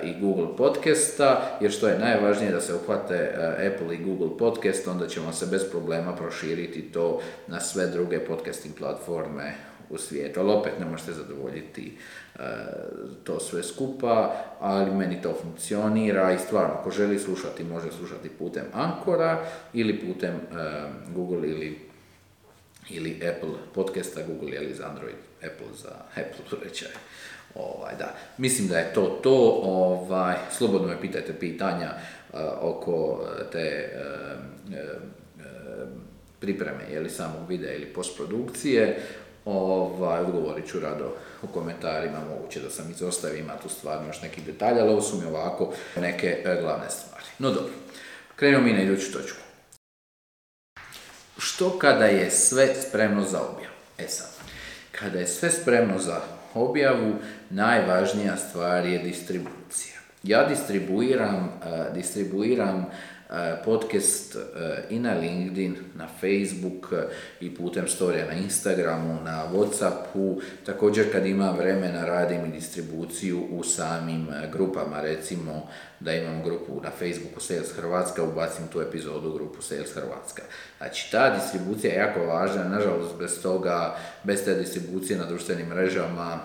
i 0.03 0.19
Google 0.21 0.57
podcasta, 0.57 1.57
jer 1.61 1.71
što 1.71 1.87
je 1.87 1.99
najvažnije 1.99 2.51
da 2.51 2.61
se 2.61 2.73
uhvate 2.73 3.33
Apple 3.73 3.95
i 3.95 4.03
Google 4.03 4.37
podcast, 4.37 4.87
onda 4.87 5.07
ćemo 5.07 5.33
se 5.33 5.45
bez 5.45 5.61
problema 5.71 6.15
proširiti 6.15 6.81
to 6.81 7.21
na 7.47 7.59
sve 7.59 7.87
druge 7.87 8.19
podcasting 8.19 8.75
platforme 8.75 9.53
u 9.89 9.97
svijetu, 9.97 10.39
ali 10.39 10.51
opet 10.51 10.73
ne 10.79 10.85
možete 10.85 11.11
zadovoljiti 11.11 11.97
to 13.23 13.39
sve 13.39 13.63
skupa, 13.63 14.35
ali 14.59 14.91
meni 14.91 15.21
to 15.21 15.35
funkcionira 15.41 16.33
i 16.33 16.39
stvarno, 16.39 16.73
ako 16.73 16.91
želi 16.91 17.19
slušati, 17.19 17.63
može 17.63 17.91
slušati 17.91 18.29
putem 18.29 18.63
Ankora 18.73 19.45
ili 19.73 19.99
putem 19.99 20.33
Google 21.13 21.49
ili 21.49 21.79
ili 22.89 23.21
Apple 23.29 23.49
podcasta, 23.73 24.21
Google 24.27 24.55
ili 24.55 24.73
za 24.73 24.87
Android, 24.87 25.15
Apple 25.37 25.77
za 25.77 25.89
Apple 26.21 26.57
uređaje. 26.59 26.93
Ovaj, 27.55 27.93
da. 27.99 28.15
Mislim 28.37 28.67
da 28.67 28.77
je 28.77 28.93
to 28.93 29.19
to. 29.23 29.59
Ovaj, 29.63 30.35
slobodno 30.51 30.87
me 30.87 31.01
pitajte 31.01 31.33
pitanja 31.39 31.93
uh, 32.33 32.39
oko 32.61 33.27
te 33.51 33.89
pripreme 36.39 36.83
ili 36.91 37.09
samog 37.09 37.49
videa 37.49 37.73
ili 37.73 37.85
postprodukcije. 37.85 38.99
Ovaj, 39.45 40.19
odgovorit 40.19 40.67
ću 40.67 40.79
rado 40.79 41.15
u 41.41 41.47
komentarima, 41.47 42.17
moguće 42.29 42.59
da 42.59 42.69
sam 42.69 42.91
izostavio, 42.91 43.37
ima 43.37 43.53
tu 43.63 43.69
stvarno 43.69 44.07
još 44.07 44.21
nekih 44.21 44.45
detalja, 44.45 44.81
ali 44.81 44.91
ovo 44.91 45.01
su 45.01 45.17
mi 45.17 45.25
ovako 45.25 45.73
neke 45.95 46.57
glavne 46.61 46.89
stvari. 46.89 47.25
No 47.39 47.49
dobro, 47.49 47.73
krenemo 48.35 48.63
mi 48.63 48.73
na 48.73 48.81
iduću 48.81 49.11
točku. 49.11 49.39
Što 51.37 51.79
kada 51.79 52.05
je 52.05 52.31
sve 52.31 52.75
spremno 52.75 53.21
za 53.21 53.41
objavu? 53.41 53.75
E 53.97 54.07
sad, 54.07 54.29
kada 54.91 55.19
je 55.19 55.27
sve 55.27 55.51
spremno 55.51 55.99
za 55.99 56.21
objavu, 56.53 57.13
najvažnija 57.49 58.37
stvar 58.37 58.85
je 58.85 58.99
distribucija. 58.99 59.95
Ja 60.23 60.45
distribuiram, 60.49 61.45
uh, 61.45 61.93
distribuiram 61.93 62.85
podcast 63.65 64.37
i 64.89 64.99
na 64.99 65.13
LinkedIn, 65.13 65.75
na 65.95 66.07
Facebook 66.21 66.93
i 67.39 67.55
putem 67.55 67.87
storija 67.87 68.25
na 68.25 68.33
Instagramu, 68.33 69.17
na 69.23 69.47
Whatsappu. 69.53 70.41
Također 70.65 71.11
kad 71.11 71.25
imam 71.25 71.57
vremena 71.57 72.05
radim 72.05 72.45
i 72.45 72.51
distribuciju 72.51 73.43
u 73.51 73.63
samim 73.63 74.27
grupama, 74.51 75.01
recimo 75.01 75.67
da 75.99 76.13
imam 76.13 76.43
grupu 76.43 76.81
na 76.83 76.89
Facebooku 76.99 77.39
Sales 77.39 77.71
Hrvatska, 77.75 78.23
ubacim 78.23 78.67
tu 78.67 78.81
epizodu 78.81 79.29
u 79.29 79.33
grupu 79.33 79.61
Sales 79.61 79.93
Hrvatska. 79.93 80.41
Znači 80.77 81.11
ta 81.11 81.35
distribucija 81.35 81.93
je 81.93 81.99
jako 81.99 82.19
važna, 82.25 82.63
nažalost 82.63 83.15
bez 83.19 83.41
toga, 83.41 83.95
bez 84.23 84.45
te 84.45 84.55
distribucije 84.55 85.19
na 85.19 85.25
društvenim 85.25 85.67
mrežama, 85.67 86.39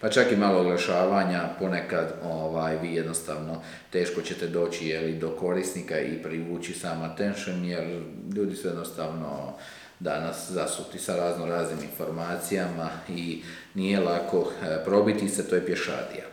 pa 0.00 0.08
čak 0.08 0.32
i 0.32 0.36
malo 0.36 0.60
oglašavanja, 0.60 1.48
ponekad 1.58 2.14
ovaj, 2.24 2.76
vi 2.82 2.94
jednostavno 2.94 3.62
teško 3.90 4.22
ćete 4.22 4.46
doći 4.46 4.86
jeli, 4.86 5.18
do 5.18 5.36
korisnika 5.36 6.00
i 6.00 6.22
privući 6.22 6.72
sam 6.72 7.02
attention, 7.02 7.64
jer 7.64 8.02
ljudi 8.34 8.56
su 8.56 8.68
jednostavno 8.68 9.52
danas 10.00 10.50
zasuti 10.50 10.98
sa 10.98 11.16
razno 11.16 11.46
raznim 11.46 11.78
informacijama 11.90 12.90
i 13.08 13.42
nije 13.74 14.00
lako 14.00 14.52
eh, 14.62 14.84
probiti 14.84 15.28
se, 15.28 15.48
to 15.48 15.54
je 15.54 15.66
pješadija. 15.66 16.24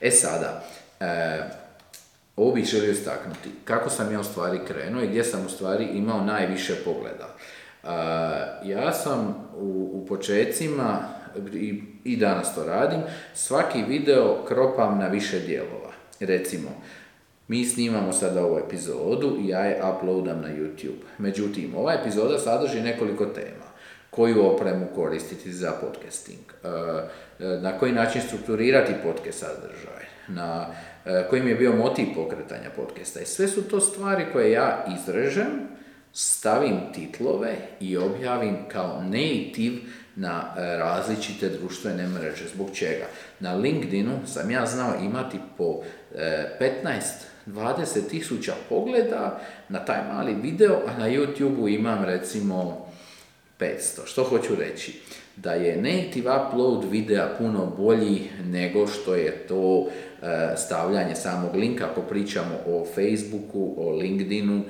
E 0.00 0.10
sada, 0.10 0.64
e, 1.00 1.42
ovo 2.36 2.52
bih 2.52 2.64
želio 2.64 2.90
istaknuti. 2.90 3.50
Kako 3.64 3.90
sam 3.90 4.12
ja 4.12 4.20
u 4.20 4.24
stvari 4.24 4.60
krenuo 4.66 5.02
i 5.02 5.08
gdje 5.08 5.24
sam 5.24 5.46
u 5.46 5.48
stvari 5.48 5.84
imao 5.84 6.24
najviše 6.24 6.74
pogleda. 6.84 7.34
E, 7.84 7.88
ja 8.68 8.92
sam 8.92 9.48
u, 9.56 9.90
u 9.92 10.06
počecima 10.06 11.08
i, 11.52 11.82
i 12.06 12.16
danas 12.16 12.54
to 12.54 12.64
radim, 12.64 13.00
svaki 13.34 13.82
video 13.88 14.44
kropam 14.48 14.98
na 14.98 15.08
više 15.08 15.40
dijelova. 15.40 15.92
Recimo, 16.20 16.68
mi 17.48 17.64
snimamo 17.64 18.12
sada 18.12 18.44
ovu 18.44 18.58
epizodu 18.58 19.36
i 19.40 19.48
ja 19.48 19.60
je 19.60 19.82
uploadam 19.92 20.40
na 20.40 20.48
YouTube. 20.48 21.02
Međutim, 21.18 21.74
ova 21.76 21.92
epizoda 21.92 22.38
sadrži 22.38 22.80
nekoliko 22.80 23.26
tema. 23.26 23.66
Koju 24.10 24.46
opremu 24.46 24.86
koristiti 24.94 25.52
za 25.52 25.72
podcasting, 25.80 26.40
e, 26.64 26.68
e, 27.44 27.60
na 27.60 27.78
koji 27.78 27.92
način 27.92 28.22
strukturirati 28.22 28.92
podcast 29.02 29.38
sadržaj, 29.38 30.04
na 30.28 30.66
e, 31.04 31.26
koji 31.30 31.42
mi 31.42 31.50
je 31.50 31.56
bio 31.56 31.72
motiv 31.72 32.06
pokretanja 32.14 32.70
podcasta. 32.76 33.20
I 33.20 33.26
sve 33.26 33.48
su 33.48 33.62
to 33.62 33.80
stvari 33.80 34.24
koje 34.32 34.52
ja 34.52 34.84
izrežem, 34.98 35.46
stavim 36.12 36.80
titlove 36.94 37.56
i 37.80 37.96
objavim 37.96 38.56
kao 38.72 39.02
native 39.02 39.76
na 40.16 40.54
e, 40.56 40.76
različite 40.76 41.48
društvene 41.48 42.06
mreže. 42.08 42.48
Zbog 42.54 42.70
čega? 42.74 43.06
Na 43.40 43.54
LinkedInu 43.54 44.18
sam 44.26 44.50
ja 44.50 44.66
znao 44.66 44.94
imati 45.04 45.38
po 45.58 45.82
15-20 47.46 47.98
e, 47.98 48.08
tisuća 48.08 48.52
pogleda 48.68 49.40
na 49.68 49.78
taj 49.78 49.98
mali 50.12 50.34
video, 50.34 50.80
a 50.86 50.98
na 50.98 51.08
YouTubeu 51.08 51.74
imam 51.74 52.04
recimo 52.04 52.86
500. 53.60 54.06
Što 54.06 54.24
hoću 54.24 54.54
reći? 54.54 55.00
Da 55.36 55.52
je 55.52 55.76
native 55.76 56.30
upload 56.36 56.84
videa 56.90 57.34
puno 57.38 57.66
bolji 57.66 58.30
nego 58.44 58.86
što 58.86 59.14
je 59.14 59.46
to 59.48 59.88
e, 60.22 60.56
stavljanje 60.56 61.14
samog 61.14 61.54
linka 61.54 61.86
ako 61.90 62.02
pričamo 62.02 62.58
o 62.66 62.86
Facebooku, 62.94 63.74
o 63.76 63.90
LinkedInu, 63.90 64.62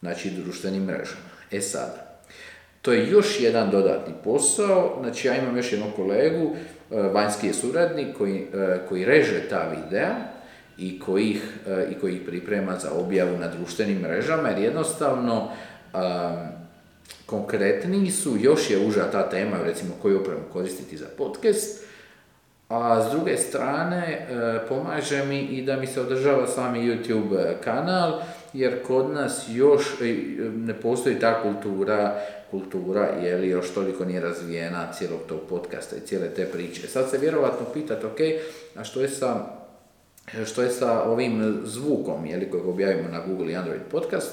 znači 0.00 0.30
društvenim 0.30 0.82
mrežama. 0.82 1.32
E 1.50 1.60
sada, 1.60 2.11
to 2.82 2.92
je 2.92 3.10
još 3.10 3.40
jedan 3.40 3.70
dodatni 3.70 4.14
posao, 4.24 4.98
znači 5.00 5.28
ja 5.28 5.36
imam 5.36 5.56
još 5.56 5.72
jednog 5.72 5.90
kolegu, 5.96 6.50
e, 6.90 6.96
vanjski 7.02 7.46
je 7.46 7.54
suradnik 7.54 8.16
koji, 8.18 8.46
e, 8.54 8.78
koji 8.88 9.04
reže 9.04 9.48
ta 9.50 9.68
videa 9.76 10.14
i 10.78 11.00
koji, 11.00 11.24
ih, 11.24 11.42
e, 11.66 11.86
i 11.90 11.94
koji 11.94 12.14
ih 12.14 12.20
priprema 12.26 12.78
za 12.78 12.92
objavu 12.92 13.38
na 13.38 13.48
društvenim 13.48 13.98
mrežama 13.98 14.48
jer 14.48 14.58
jednostavno 14.58 15.48
konkretniji 17.26 18.10
su, 18.10 18.36
još 18.40 18.70
je 18.70 18.86
uža 18.86 19.10
ta 19.10 19.30
tema, 19.30 19.56
recimo 19.64 19.94
koju 20.02 20.20
opremu 20.20 20.42
koristiti 20.52 20.96
za 20.96 21.06
podcast, 21.18 21.84
a 22.68 23.08
s 23.08 23.10
druge 23.10 23.36
strane 23.36 24.26
pomaže 24.68 25.24
mi 25.24 25.40
i 25.40 25.62
da 25.62 25.76
mi 25.76 25.86
se 25.86 26.00
održava 26.00 26.46
sami 26.46 26.78
YouTube 26.78 27.54
kanal, 27.64 28.20
jer 28.52 28.82
kod 28.86 29.10
nas 29.10 29.46
još 29.48 29.84
ne 30.56 30.74
postoji 30.74 31.18
ta 31.18 31.42
kultura 31.42 32.20
kultura, 32.52 33.06
je 33.06 33.36
li 33.36 33.48
još 33.48 33.70
toliko 33.70 34.04
nije 34.04 34.20
razvijena 34.20 34.92
cijelog 34.92 35.20
tog 35.28 35.40
podcasta 35.48 35.96
i 35.96 36.06
cijele 36.06 36.28
te 36.28 36.46
priče. 36.46 36.88
Sad 36.88 37.10
se 37.10 37.18
vjerovatno 37.18 37.66
pitate, 37.74 38.06
ok, 38.06 38.20
a 38.76 38.84
što 38.84 39.00
je 39.00 39.08
sa, 39.08 39.46
što 40.46 40.62
je 40.62 40.70
sa 40.70 41.02
ovim 41.02 41.60
zvukom, 41.64 42.26
je 42.26 42.36
li, 42.36 42.50
kojeg 42.50 42.66
objavimo 42.68 43.08
na 43.08 43.20
Google 43.26 43.52
i 43.52 43.56
Android 43.56 43.82
podcast? 43.90 44.30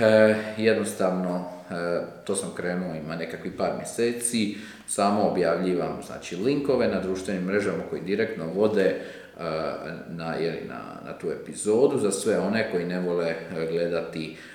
E, 0.00 0.34
jednostavno, 0.56 1.44
e, 1.70 1.74
to 2.24 2.36
sam 2.36 2.50
krenuo, 2.56 2.94
ima 2.94 3.16
nekakvi 3.16 3.50
par 3.50 3.72
mjeseci, 3.78 4.56
samo 4.88 5.22
objavljivam 5.22 6.00
znači, 6.06 6.36
linkove 6.36 6.88
na 6.88 7.00
društvenim 7.00 7.44
mrežama 7.44 7.82
koji 7.90 8.02
direktno 8.02 8.46
vode 8.54 8.84
e, 8.84 8.96
na, 10.08 10.34
je 10.34 10.62
na, 10.68 11.00
na 11.06 11.18
tu 11.18 11.30
epizodu 11.30 11.98
za 11.98 12.10
sve 12.10 12.38
one 12.38 12.70
koji 12.70 12.84
ne 12.84 13.00
vole 13.00 13.34
gledati 13.70 14.36
Eh, 14.36 14.53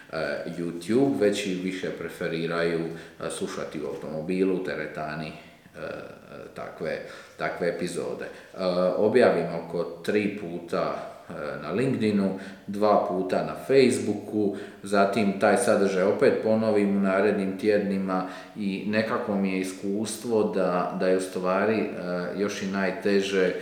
YouTube, 0.57 1.19
već 1.19 1.47
i 1.47 1.53
više 1.53 1.89
preferiraju 1.89 2.79
eh, 2.79 3.29
slušati 3.29 3.81
u 3.81 3.87
automobilu, 3.87 4.63
teretani, 4.63 5.27
eh, 5.27 5.79
takve, 6.55 6.99
takve 7.37 7.67
epizode. 7.67 8.25
Objavim 8.97 9.45
oko 9.63 9.83
tri 9.83 10.39
puta 10.41 11.05
na 11.61 11.71
LinkedInu, 11.71 12.39
dva 12.67 13.05
puta 13.09 13.43
na 13.43 13.55
Facebooku, 13.67 14.55
zatim 14.83 15.39
taj 15.39 15.57
sadržaj 15.57 16.03
opet 16.03 16.33
ponovim 16.43 16.97
u 16.97 16.99
narednim 16.99 17.57
tjednima 17.57 18.27
i 18.55 18.83
nekako 18.87 19.35
mi 19.35 19.51
je 19.51 19.59
iskustvo 19.59 20.43
da, 20.43 20.97
da 20.99 21.07
je 21.07 21.17
u 21.17 21.21
stvari 21.21 21.89
još 22.37 22.61
i 22.61 22.67
najteže 22.67 23.53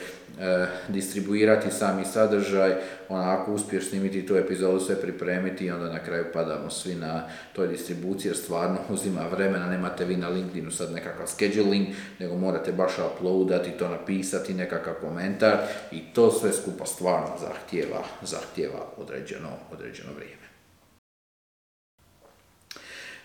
distribuirati 0.88 1.72
sami 1.72 2.06
sadržaj, 2.06 2.76
onako 3.10 3.54
uspješ 3.54 3.90
snimiti 3.90 4.26
tu 4.26 4.36
epizodu, 4.36 4.80
sve 4.80 5.02
pripremiti 5.02 5.66
i 5.66 5.72
onda 5.72 5.90
na 5.90 6.00
kraju 6.00 6.26
padamo 6.34 6.70
svi 6.70 6.96
na 6.96 7.24
toj 7.54 7.68
distribuciji 7.68 8.30
jer 8.30 8.38
stvarno 8.38 8.78
uzima 8.90 9.22
vremena, 9.32 9.66
nemate 9.66 10.06
vi 10.06 10.16
na 10.16 10.30
LinkedInu 10.30 10.72
sad 10.72 10.92
nekakav 10.92 11.28
scheduling, 11.28 11.88
nego 12.20 12.38
morate 12.38 12.72
baš 12.72 12.92
uploadati 13.16 13.72
to, 13.72 13.90
napisati 13.90 14.54
nekakav 14.54 14.94
komentar 15.02 15.58
i 15.92 16.02
to 16.14 16.32
sve 16.32 16.54
skupa 16.54 16.86
stvarno 16.86 17.38
zahtjeva, 17.40 18.04
zahtjeva 18.22 18.86
određeno, 18.98 19.50
određeno 19.72 20.10
vrijeme. 20.16 20.48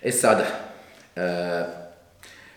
E 0.03 0.13
sada, 0.13 0.45
e, 1.17 1.65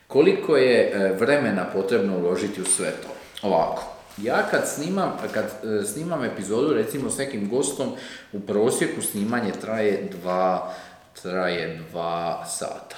koliko 0.08 0.58
je 0.58 0.92
e, 0.92 1.14
vremena 1.20 1.66
potrebno 1.74 2.18
uložiti 2.18 2.62
u 2.62 2.66
sve 2.66 2.92
to? 2.92 3.08
Ovako, 3.48 3.95
ja 4.18 4.48
kad 4.52 4.68
snimam, 4.68 5.12
kad 5.34 5.46
e, 5.46 5.86
snimam 5.86 6.24
epizodu 6.24 6.74
recimo 6.74 7.10
s 7.10 7.18
nekim 7.18 7.50
gostom, 7.50 7.92
u 8.34 8.40
prosjeku 8.40 9.02
snimanje 9.02 9.52
traje 9.62 10.10
dva, 10.12 10.74
traje 11.22 11.80
dva 11.92 12.46
sata. 12.46 12.96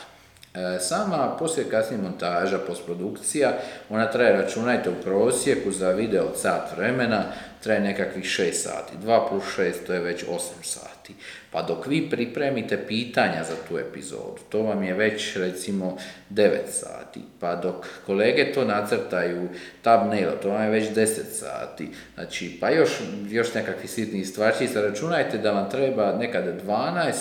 E, 0.53 0.79
sama 0.79 1.35
poslije 1.39 1.69
kasnije 1.69 2.01
montaža, 2.01 2.59
postprodukcija, 2.67 3.53
ona 3.89 4.11
traje, 4.11 4.41
računajte, 4.41 4.89
u 4.89 5.03
prosjeku 5.03 5.71
za 5.71 5.91
video 5.91 6.35
sat 6.35 6.77
vremena, 6.77 7.23
traje 7.67 7.81
nekakvih 7.81 8.25
6 8.25 8.51
sati. 8.53 8.97
2 9.03 9.29
plus 9.29 9.43
6 9.57 9.73
to 9.87 9.93
je 9.93 9.99
već 9.99 10.23
8 10.25 10.39
sati. 10.63 11.13
Pa 11.51 11.61
dok 11.61 11.87
vi 11.87 12.09
pripremite 12.09 12.87
pitanja 12.87 13.43
za 13.43 13.55
tu 13.67 13.77
epizodu, 13.77 14.39
to 14.49 14.61
vam 14.61 14.83
je 14.83 14.93
već 14.93 15.35
recimo 15.35 15.97
9 16.29 16.57
sati. 16.71 17.21
Pa 17.39 17.55
dok 17.55 17.85
kolege 18.05 18.53
to 18.53 18.65
nacrtaju, 18.65 19.49
thumbnail, 19.81 20.29
to 20.41 20.49
vam 20.49 20.63
je 20.63 20.69
već 20.69 20.89
10 20.89 21.07
sati. 21.39 21.89
Znači, 22.13 22.57
pa 22.61 22.69
još, 22.69 22.89
još 23.29 23.53
nekakvi 23.53 23.87
sitni 23.87 24.25
stvarčica, 24.25 24.81
računajte 24.81 25.37
da 25.37 25.51
vam 25.51 25.69
treba 25.69 26.13
nekada 26.13 26.53
12 26.65 27.13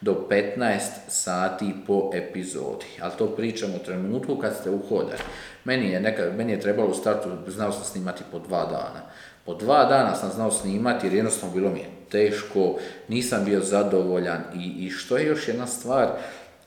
do 0.00 0.26
15 0.30 0.80
sati 1.08 1.74
po 1.86 2.10
epizodi. 2.14 2.86
Ali 3.00 3.12
to 3.18 3.26
pričam 3.26 3.70
u 3.74 3.84
trenutku 3.84 4.36
kad 4.36 4.56
ste 4.60 4.70
uhodani. 4.70 5.22
Meni 5.64 5.90
je, 5.90 6.00
nekad, 6.00 6.36
meni 6.36 6.52
je 6.52 6.60
trebalo 6.60 6.88
u 6.88 6.94
startu, 6.94 7.28
znao 7.46 7.72
sam 7.72 7.84
snimati 7.84 8.22
po 8.32 8.38
dva 8.38 8.64
dana. 8.64 9.02
Po 9.44 9.54
dva 9.54 9.84
dana 9.84 10.14
sam 10.14 10.30
znao 10.30 10.50
snimati 10.50 11.06
jer 11.06 11.14
jednostavno 11.14 11.54
bilo 11.54 11.70
mi 11.70 11.78
je 11.78 11.88
teško, 12.10 12.76
nisam 13.08 13.44
bio 13.44 13.60
zadovoljan 13.60 14.40
i, 14.54 14.86
i 14.86 14.90
što 14.90 15.16
je 15.16 15.26
još 15.26 15.48
jedna 15.48 15.66
stvar, 15.66 16.08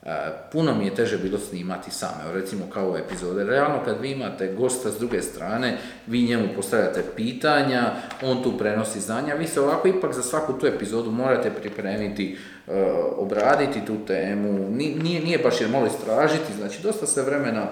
e, 0.02 0.10
puno 0.52 0.74
mi 0.74 0.84
je 0.84 0.94
teže 0.94 1.18
bilo 1.18 1.38
snimati 1.38 1.90
sam. 1.90 2.20
Evo 2.24 2.32
recimo 2.32 2.64
kao 2.72 2.96
epizode. 2.96 3.44
Realno 3.44 3.84
kad 3.84 4.00
vi 4.00 4.10
imate 4.10 4.54
gosta 4.54 4.90
s 4.90 4.98
druge 4.98 5.22
strane, 5.22 5.78
vi 6.06 6.22
njemu 6.22 6.48
postavljate 6.56 7.04
pitanja, 7.16 7.92
on 8.22 8.42
tu 8.42 8.58
prenosi 8.58 9.00
znanja, 9.00 9.34
vi 9.34 9.46
se 9.46 9.60
ovako 9.60 9.88
ipak 9.88 10.14
za 10.14 10.22
svaku 10.22 10.52
tu 10.52 10.66
epizodu 10.66 11.10
morate 11.10 11.50
pripremiti, 11.50 12.38
e, 12.68 12.82
obraditi 13.16 13.86
tu 13.86 13.96
temu, 14.06 14.70
nije, 14.70 15.20
nije 15.20 15.38
baš 15.38 15.60
jer 15.60 15.70
malo 15.70 15.86
istražiti, 15.86 16.52
znači 16.58 16.82
dosta 16.82 17.06
se 17.06 17.22
vremena 17.22 17.66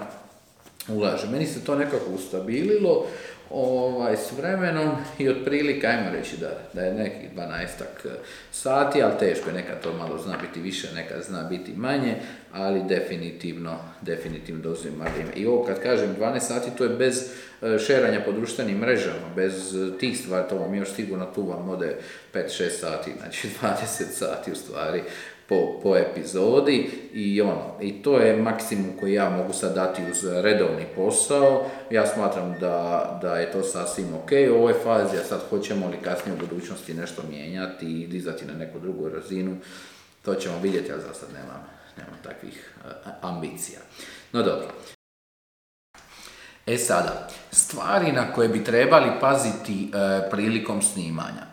ulaže. 0.87 1.27
Meni 1.31 1.45
se 1.45 1.65
to 1.65 1.75
nekako 1.75 2.11
ustabililo, 2.15 3.05
ovaj, 3.49 4.17
s 4.17 4.31
vremenom 4.37 4.91
i 5.17 5.29
otprilike, 5.29 5.87
ajmo 5.87 6.09
reći 6.11 6.37
da, 6.37 6.49
da 6.73 6.81
je 6.81 6.93
nekih 6.93 7.29
12 7.35 7.67
sati, 8.51 9.01
ali 9.01 9.13
teško 9.19 9.49
je, 9.49 9.55
nekad 9.55 9.81
to 9.81 9.93
malo 9.93 10.17
zna 10.17 10.37
biti 10.41 10.59
više, 10.59 10.87
nekad 10.95 11.23
zna 11.23 11.43
biti 11.43 11.73
manje, 11.73 12.15
ali 12.53 12.83
definitivno, 12.83 13.77
definitivno 14.01 14.61
dozivima 14.61 15.05
vrijeme. 15.13 15.31
I 15.35 15.45
ovo 15.45 15.63
kad 15.63 15.81
kažem 15.81 16.15
12 16.19 16.39
sati, 16.39 16.77
to 16.77 16.83
je 16.83 16.89
bez 16.89 17.31
e, 17.61 17.79
šeranja 17.79 18.21
po 18.25 18.31
društvenim 18.31 18.77
mrežama, 18.77 19.33
bez 19.35 19.75
tih 19.99 20.19
stvari, 20.19 20.49
to 20.49 20.57
vam 20.57 20.75
još 20.75 20.89
sigurno 20.93 21.25
tu 21.35 21.49
vam 21.49 21.69
ode 21.69 21.95
5-6 22.33 22.69
sati, 22.69 23.11
znači 23.19 23.47
20 23.61 23.75
sati 24.11 24.51
u 24.51 24.55
stvari 24.55 25.03
po, 25.49 25.79
po 25.83 25.97
epizodi 25.97 26.89
i 27.13 27.41
ono, 27.41 27.73
i 27.81 28.01
to 28.01 28.17
je 28.17 28.37
maksimum 28.37 28.97
koji 28.99 29.13
ja 29.13 29.29
mogu 29.29 29.53
sad 29.53 29.75
dati 29.75 30.01
uz 30.11 30.23
redovni 30.23 30.85
posao. 30.95 31.69
Ja 31.89 32.07
smatram 32.07 32.55
da, 32.59 33.19
da 33.21 33.35
je 33.35 33.51
to 33.51 33.63
sasvim 33.63 34.13
ok 34.13 34.31
u 34.51 34.55
ovoj 34.55 34.73
fazi, 34.83 35.17
a 35.17 35.23
sad 35.23 35.39
hoćemo 35.49 35.87
li 35.87 35.97
kasnije 36.03 36.35
u 36.35 36.47
budućnosti 36.47 36.93
nešto 36.93 37.21
mijenjati 37.29 37.85
i 37.85 38.07
dizati 38.07 38.45
na 38.45 38.53
neku 38.53 38.79
drugu 38.79 39.09
razinu, 39.09 39.57
to 40.25 40.35
ćemo 40.35 40.59
vidjeti, 40.59 40.91
ali 40.91 41.01
za 41.01 41.13
sad 41.13 41.29
nemam, 41.33 41.67
nemam 41.97 42.19
takvih 42.23 42.73
ambicija. 43.21 43.79
No 44.31 44.43
dobro. 44.43 44.67
E 46.65 46.77
sada, 46.77 47.27
stvari 47.51 48.11
na 48.11 48.33
koje 48.33 48.49
bi 48.49 48.63
trebali 48.63 49.11
paziti 49.21 49.91
e, 49.93 50.29
prilikom 50.29 50.81
snimanja. 50.81 51.47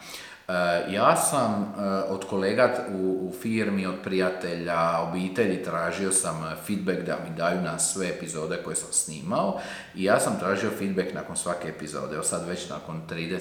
E, 0.48 0.52
ja 0.92 1.16
sam 1.16 1.62
e, 1.62 1.82
od 2.12 2.24
kolega 2.24 2.86
u, 2.98 3.32
firmi, 3.42 3.86
od 3.86 3.94
prijatelja, 4.04 5.00
obitelji 5.00 5.62
tražio 5.62 6.12
sam 6.12 6.44
feedback 6.66 7.00
da 7.06 7.18
mi 7.24 7.36
daju 7.36 7.60
na 7.60 7.78
sve 7.78 8.08
epizode 8.08 8.56
koje 8.64 8.76
sam 8.76 8.92
snimao 8.92 9.60
i 9.94 10.04
ja 10.04 10.20
sam 10.20 10.38
tražio 10.38 10.70
feedback 10.78 11.14
nakon 11.14 11.36
svake 11.36 11.68
epizode. 11.68 12.14
Evo 12.14 12.24
sad 12.24 12.48
već 12.48 12.68
nakon 12.68 13.02
30 13.10 13.40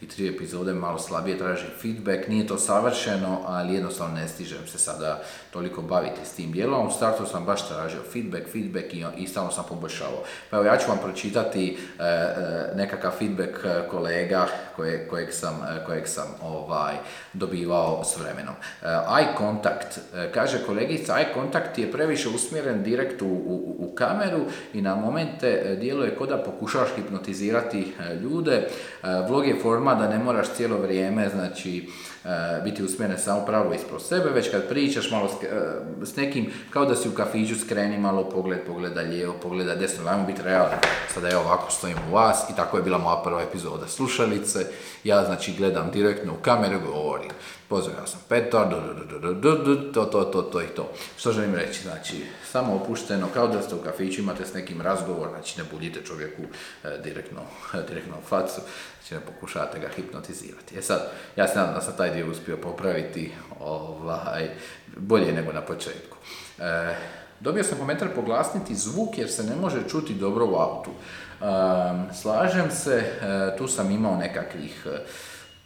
i 0.00 0.08
tri 0.08 0.28
epizode 0.28 0.74
malo 0.74 0.98
slabije 0.98 1.38
traži 1.38 1.66
feedback. 1.82 2.28
Nije 2.28 2.46
to 2.46 2.58
savršeno, 2.58 3.40
ali 3.46 3.74
jednostavno 3.74 4.14
ne 4.14 4.28
stižem 4.28 4.66
se 4.66 4.78
sada 4.78 5.22
toliko 5.50 5.82
baviti 5.82 6.20
s 6.24 6.32
tim 6.32 6.52
dijelom. 6.52 6.86
U 6.86 6.90
startu 6.90 7.26
sam 7.26 7.44
baš 7.44 7.68
tražio 7.68 8.00
feedback, 8.12 8.52
feedback 8.52 8.86
i, 9.16 9.26
stalno 9.26 9.50
sam 9.50 9.64
poboljšavao. 9.68 10.22
Pa 10.50 10.56
evo 10.56 10.66
ja 10.66 10.76
ću 10.76 10.88
vam 10.88 10.98
pročitati 10.98 11.78
e, 11.98 12.02
nekakav 12.76 13.12
feedback 13.18 13.64
e, 13.64 13.88
kolega 14.80 15.10
kojeg 15.10 15.32
sam, 15.32 15.60
kojeg 15.86 16.08
sam 16.08 16.26
ovaj, 16.42 16.94
dobivao 17.32 18.04
s 18.04 18.16
vremenom. 18.16 18.54
eye 18.82 19.36
contact, 19.38 19.98
kaže 20.34 20.64
kolegica, 20.66 21.14
eye 21.14 21.34
contact 21.34 21.78
je 21.78 21.92
previše 21.92 22.28
usmjeren 22.28 22.82
direkt 22.82 23.22
u, 23.22 23.26
u, 23.26 23.76
u 23.78 23.94
kameru 23.94 24.40
i 24.74 24.82
na 24.82 24.94
momente 24.96 25.76
djeluje 25.80 26.16
kod 26.16 26.28
da 26.28 26.42
pokušavaš 26.42 26.88
hipnotizirati 26.96 27.92
ljude. 28.22 28.68
Vlog 29.28 29.46
je 29.46 29.58
forma 29.62 29.94
da 29.94 30.08
ne 30.08 30.18
moraš 30.18 30.48
cijelo 30.48 30.78
vrijeme, 30.78 31.28
znači, 31.28 31.88
E, 31.88 32.09
biti 32.64 32.82
usmjeren 32.82 33.18
samo 33.18 33.46
pravo 33.46 33.74
ispod 33.74 34.02
sebe, 34.02 34.30
već 34.30 34.50
kad 34.50 34.68
pričaš 34.68 35.10
malo 35.10 35.28
e, 35.42 36.06
s, 36.06 36.16
nekim, 36.16 36.52
kao 36.70 36.84
da 36.84 36.96
si 36.96 37.08
u 37.08 37.12
kafiću 37.12 37.54
skreni 37.60 37.98
malo 37.98 38.28
pogled, 38.28 38.58
pogleda 38.66 39.00
lijevo, 39.00 39.34
pogleda 39.42 39.74
desno, 39.74 40.10
ajmo 40.10 40.26
biti 40.26 40.42
realni. 40.42 40.76
Sada 41.14 41.28
ja 41.28 41.40
ovako 41.40 41.70
stojim 41.70 41.96
u 42.10 42.14
vas 42.14 42.50
i 42.50 42.56
tako 42.56 42.76
je 42.76 42.82
bila 42.82 42.98
moja 42.98 43.22
prva 43.24 43.42
epizoda 43.42 43.86
slušalice. 43.86 44.66
Ja 45.04 45.24
znači 45.24 45.54
gledam 45.58 45.90
direktno 45.92 46.32
u 46.32 46.42
kameru 46.42 46.74
i 46.74 47.28
govorim. 47.70 47.86
Pozdravio 47.90 48.06
sam 48.06 48.20
Petar, 48.28 48.68
to, 49.94 50.04
to, 50.04 50.24
to, 50.24 50.42
to 50.42 50.62
i 50.62 50.66
to. 50.66 50.92
Što 51.16 51.32
želim 51.32 51.54
reći? 51.54 51.82
Znači, 51.82 52.24
samo 52.50 52.74
opušteno, 52.74 53.28
kao 53.34 53.48
da 53.48 53.62
ste 53.62 53.74
u 53.74 53.82
kafiću, 53.82 54.20
imate 54.20 54.46
s 54.46 54.54
nekim 54.54 54.80
razgovor, 54.80 55.28
znači 55.28 55.58
ne 55.58 55.64
budite 55.72 56.04
čovjeku 56.04 56.42
e, 56.84 56.98
direktno, 57.04 57.40
direktno 57.88 58.14
u 58.18 58.28
facu, 58.28 58.60
znači 59.00 59.14
ne 59.14 59.20
pokušavate 59.20 59.78
ga 59.78 59.88
hipnotizirati. 59.88 60.78
E 60.78 60.82
sad, 60.82 61.10
ja 61.36 61.48
se 61.48 61.58
nadam 61.58 61.74
da 61.74 61.80
sam 61.80 61.96
taj 61.96 62.10
dio 62.10 62.30
uspio 62.30 62.56
popraviti 62.56 63.32
ovaj, 63.60 64.50
bolje 64.96 65.32
nego 65.32 65.52
na 65.52 65.60
početku. 65.60 66.16
E, 66.58 66.94
dobio 67.40 67.64
sam 67.64 67.78
komentar 67.78 68.08
poglasniti 68.14 68.74
zvuk 68.74 69.18
jer 69.18 69.30
se 69.30 69.42
ne 69.42 69.56
može 69.56 69.88
čuti 69.88 70.14
dobro 70.14 70.46
u 70.46 70.56
autu. 70.56 70.90
E, 70.90 71.44
slažem 72.14 72.70
se, 72.70 72.96
e, 72.96 73.56
tu 73.58 73.68
sam 73.68 73.90
imao 73.90 74.16
nekakvih 74.16 74.86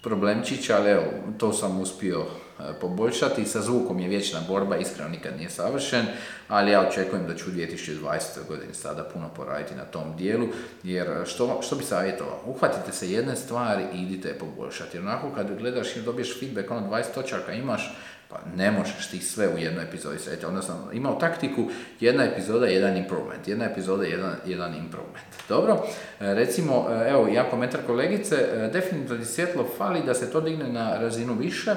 problemčića, 0.04 0.76
ali 0.76 0.90
evo, 0.90 1.04
to 1.38 1.52
sam 1.52 1.80
uspio 1.80 2.20
e, 2.20 2.62
poboljšati. 2.80 3.44
Sa 3.44 3.60
zvukom 3.60 4.00
je 4.00 4.08
vječna 4.08 4.40
borba, 4.48 4.76
iskreno 4.76 5.10
nikad 5.10 5.36
nije 5.36 5.50
savršen, 5.50 6.06
ali 6.48 6.70
ja 6.70 6.88
očekujem 6.88 7.26
da 7.26 7.34
ću 7.34 7.50
u 7.50 7.52
2020. 7.52 8.46
godini 8.48 8.74
sada 8.74 9.04
puno 9.04 9.28
poraditi 9.36 9.74
na 9.74 9.84
tom 9.84 10.16
dijelu, 10.16 10.46
jer 10.82 11.08
što, 11.26 11.62
što 11.62 11.76
bi 11.76 11.84
savjetovao? 11.84 12.40
Uhvatite 12.46 12.92
se 12.92 13.12
jedne 13.12 13.36
stvari 13.36 13.84
i 13.94 14.02
idite 14.02 14.28
je 14.28 14.38
poboljšati. 14.38 14.96
Jer 14.96 15.06
onako 15.06 15.30
kad 15.34 15.58
gledaš 15.58 15.96
i 15.96 16.02
dobiješ 16.02 16.40
feedback, 16.40 16.70
ono 16.70 16.88
20 16.88 17.04
točaka 17.14 17.52
imaš, 17.52 17.96
pa 18.34 18.56
ne 18.56 18.70
možeš 18.70 19.06
ti 19.10 19.18
sve 19.20 19.48
u 19.48 19.58
jednoj 19.58 19.84
epizodi 19.84 20.18
srediti. 20.18 20.46
Onda 20.46 20.62
sam 20.62 20.88
imao 20.92 21.14
taktiku, 21.14 21.62
jedna 22.00 22.24
epizoda, 22.24 22.66
jedan 22.66 22.96
improvement, 22.96 23.48
jedna 23.48 23.64
epizoda, 23.64 24.04
jedan, 24.04 24.34
jedan 24.46 24.74
improvement. 24.74 25.26
Dobro, 25.48 25.86
e, 26.20 26.34
recimo, 26.34 26.86
e, 26.90 27.10
evo, 27.10 27.28
ja 27.28 27.50
komentar 27.50 27.80
kolegice, 27.86 28.36
e, 28.36 28.70
definitivno 28.72 29.24
svjetlo 29.24 29.66
fali 29.78 30.02
da 30.06 30.14
se 30.14 30.30
to 30.30 30.40
digne 30.40 30.72
na 30.72 30.98
razinu 30.98 31.34
više. 31.34 31.70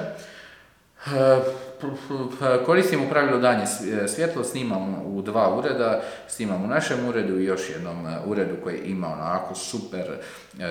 Koristim 2.66 3.02
u 3.02 3.10
pravilu 3.10 3.40
danje 3.40 3.64
svjetlo, 4.06 4.44
snimam 4.44 4.94
u 5.04 5.22
dva 5.22 5.56
ureda, 5.56 6.02
snimam 6.28 6.64
u 6.64 6.66
našem 6.66 7.08
uredu 7.08 7.40
i 7.40 7.44
još 7.44 7.70
jednom 7.70 8.06
uredu 8.26 8.54
koji 8.64 8.78
ima 8.78 9.06
onako 9.06 9.54
super 9.54 10.04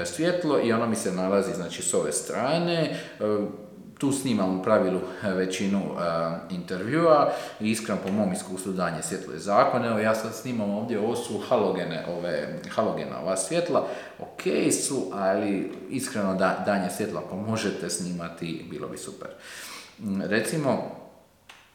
svjetlo 0.05 0.59
i 0.63 0.73
ono 0.73 0.87
mi 0.87 0.95
se 0.95 1.11
nalazi 1.11 1.53
znači 1.53 1.81
s 1.81 1.93
ove 1.93 2.11
strane 2.11 2.99
tu 3.97 4.11
snimam 4.11 4.59
u 4.59 4.63
pravilu 4.63 4.99
e, 5.23 5.31
većinu 5.33 5.77
uh, 5.77 5.99
intervjua 6.49 7.31
i 7.59 7.71
iskreno 7.71 8.01
po 8.05 8.11
mom 8.11 8.33
iskustvu 8.33 8.73
danje 8.73 9.01
svjetlo 9.01 9.33
je 9.33 9.39
zakon. 9.39 9.85
Evo 9.85 9.99
ja 9.99 10.15
sad 10.15 10.35
snimam 10.35 10.69
ovdje, 10.69 10.99
ovo 10.99 11.15
su 11.15 11.39
halogene, 11.49 12.05
ove, 12.17 12.59
halogena 12.69 13.19
ova 13.21 13.37
svjetla, 13.37 13.87
ok 14.19 14.71
su, 14.87 15.11
ali 15.13 15.71
iskreno 15.89 16.35
da, 16.35 16.63
danje 16.65 16.89
svjetlo 16.89 17.23
ako 17.25 17.35
možete 17.35 17.89
snimati, 17.89 18.65
bilo 18.69 18.87
bi 18.87 18.97
super. 18.97 19.27
Mm, 19.99 20.21
recimo, 20.21 20.95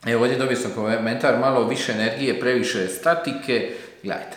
evo 0.06 0.22
ovdje 0.22 0.38
dobio 0.38 0.56
sam 0.56 0.70
komentar, 0.74 1.38
malo 1.38 1.68
više 1.68 1.92
energije, 1.92 2.40
previše 2.40 2.88
statike, 2.88 3.74
gledajte, 4.02 4.37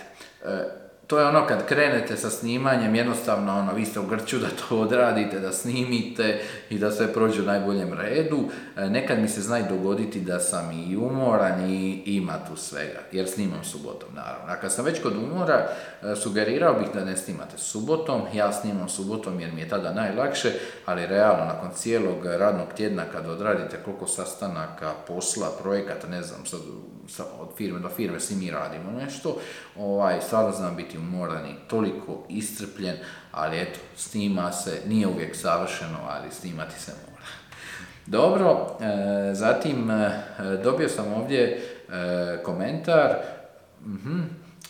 to 1.08 1.20
je 1.20 1.26
ono 1.26 1.48
kad 1.48 1.66
krenete 1.66 2.18
sa 2.18 2.30
snimanjem, 2.30 2.96
jednostavno 2.96 3.60
ono, 3.60 3.74
vi 3.74 3.86
ste 3.86 4.00
u 4.00 4.06
grču 4.06 4.38
da 4.38 4.48
to 4.48 4.80
odradite, 4.80 5.40
da 5.40 5.52
snimite 5.52 6.42
i 6.70 6.80
da 6.80 6.92
sve 6.92 7.14
prođe 7.14 7.42
u 7.42 7.46
najboljem 7.46 7.94
redu. 7.94 8.44
E, 8.78 8.90
nekad 8.90 9.20
mi 9.20 9.28
se 9.28 9.42
zna 9.42 9.60
i 9.60 9.70
dogoditi 9.70 10.22
da 10.22 10.40
sam 10.40 10.72
i 10.72 10.98
umoran 10.98 11.70
i 11.70 12.04
ima 12.06 12.34
tu 12.48 12.56
svega, 12.56 13.00
jer 13.12 13.28
snimam 13.28 13.64
subotom 13.64 14.10
naravno. 14.16 14.46
A 14.48 14.56
kad 14.56 14.74
sam 14.74 14.86
već 14.86 15.02
kod 15.02 15.14
umora, 15.18 15.68
e, 16.04 16.16
sugerirao 16.16 16.74
bih 16.74 16.88
da 16.94 17.06
ne 17.06 17.18
snimate 17.18 17.58
subotom, 17.58 18.22
ja 18.34 18.54
snimam 18.54 18.90
subotom 18.90 19.40
jer 19.40 19.54
mi 19.54 19.62
je 19.62 19.70
tada 19.70 19.94
najlakše, 19.94 20.52
ali 20.86 21.08
realno 21.08 21.46
nakon 21.46 21.70
cijelog 21.76 22.26
radnog 22.26 22.68
tjedna 22.78 23.04
kad 23.12 23.30
odradite 23.30 23.78
koliko 23.86 24.08
sastanaka, 24.08 24.94
posla, 25.08 25.48
projekata, 25.62 26.08
ne 26.08 26.24
znam, 26.24 26.46
sad 26.46 26.60
od 27.40 27.48
firme 27.58 27.80
do 27.80 27.90
firme 27.90 28.20
svi 28.20 28.36
mi 28.36 28.52
radimo 28.52 28.92
nešto, 28.92 29.38
ovaj, 29.76 30.22
stvarno 30.22 30.52
znam 30.52 30.76
biti 30.76 30.95
umoran 30.98 31.46
i 31.46 31.68
toliko 31.68 32.26
istrpljen, 32.30 32.96
ali 33.32 33.62
eto, 33.62 33.80
snima 33.96 34.52
se, 34.52 34.82
nije 34.88 35.08
uvijek 35.08 35.36
savršeno, 35.36 35.98
ali 36.10 36.32
snimati 36.32 36.80
se 36.80 36.92
mora. 36.92 37.16
Dobro, 38.06 38.78
e, 38.82 39.34
zatim 39.34 39.92
e, 39.92 40.22
dobio 40.64 40.90
sam 40.90 41.14
ovdje 41.14 41.42
e, 41.44 42.44
komentar, 42.44 43.16
mhm, 43.86 44.22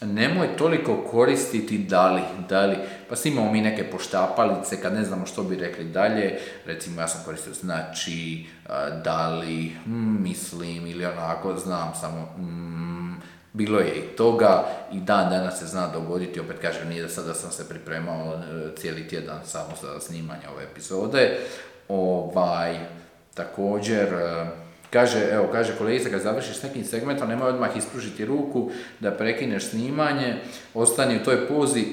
nemoj 0.01 0.57
toliko 0.57 1.03
koristiti 1.11 1.77
dali, 1.77 2.21
dali, 2.49 2.75
pa 3.09 3.15
snimamo 3.15 3.51
mi 3.51 3.61
neke 3.61 3.91
poštapalice 3.91 4.81
kad 4.81 4.93
ne 4.93 5.03
znamo 5.03 5.25
što 5.25 5.43
bi 5.43 5.55
rekli 5.55 5.85
dalje, 5.85 6.39
recimo 6.65 7.01
ja 7.01 7.07
sam 7.07 7.21
koristio 7.25 7.53
znači, 7.53 8.45
dali, 9.03 9.71
mm, 9.85 10.23
mislim 10.23 10.87
ili 10.87 11.05
onako, 11.05 11.57
znam 11.57 11.93
samo, 12.01 12.21
mm, 12.37 13.04
bilo 13.55 13.79
je 13.79 13.95
i 13.95 14.15
toga 14.15 14.63
i 14.93 14.99
dan 14.99 15.29
danas 15.29 15.59
se 15.59 15.65
zna 15.65 15.87
dogoditi, 15.87 16.39
opet 16.39 16.59
kažem, 16.61 16.89
nije 16.89 17.01
da 17.01 17.09
sada 17.09 17.33
sam 17.33 17.51
se 17.51 17.69
pripremao 17.69 18.33
e, 18.33 18.75
cijeli 18.75 19.07
tjedan 19.07 19.39
samo 19.45 19.73
za 19.81 19.99
snimanje 19.99 20.47
ove 20.53 20.63
epizode, 20.63 21.37
ovaj, 21.87 22.79
također, 23.33 24.13
e, 24.13 24.45
Kaže, 24.89 25.19
evo, 25.31 25.49
kaže 25.51 25.75
kolegica, 25.77 26.09
kad 26.09 26.21
završiš 26.21 26.57
s 26.57 26.63
nekim 26.63 26.85
segmentom, 26.85 27.29
nemoj 27.29 27.49
odmah 27.49 27.77
ispružiti 27.77 28.25
ruku 28.25 28.71
da 28.99 29.11
prekineš 29.11 29.69
snimanje, 29.69 30.35
ostani 30.73 31.17
u 31.17 31.23
toj 31.23 31.47
pozi 31.47 31.85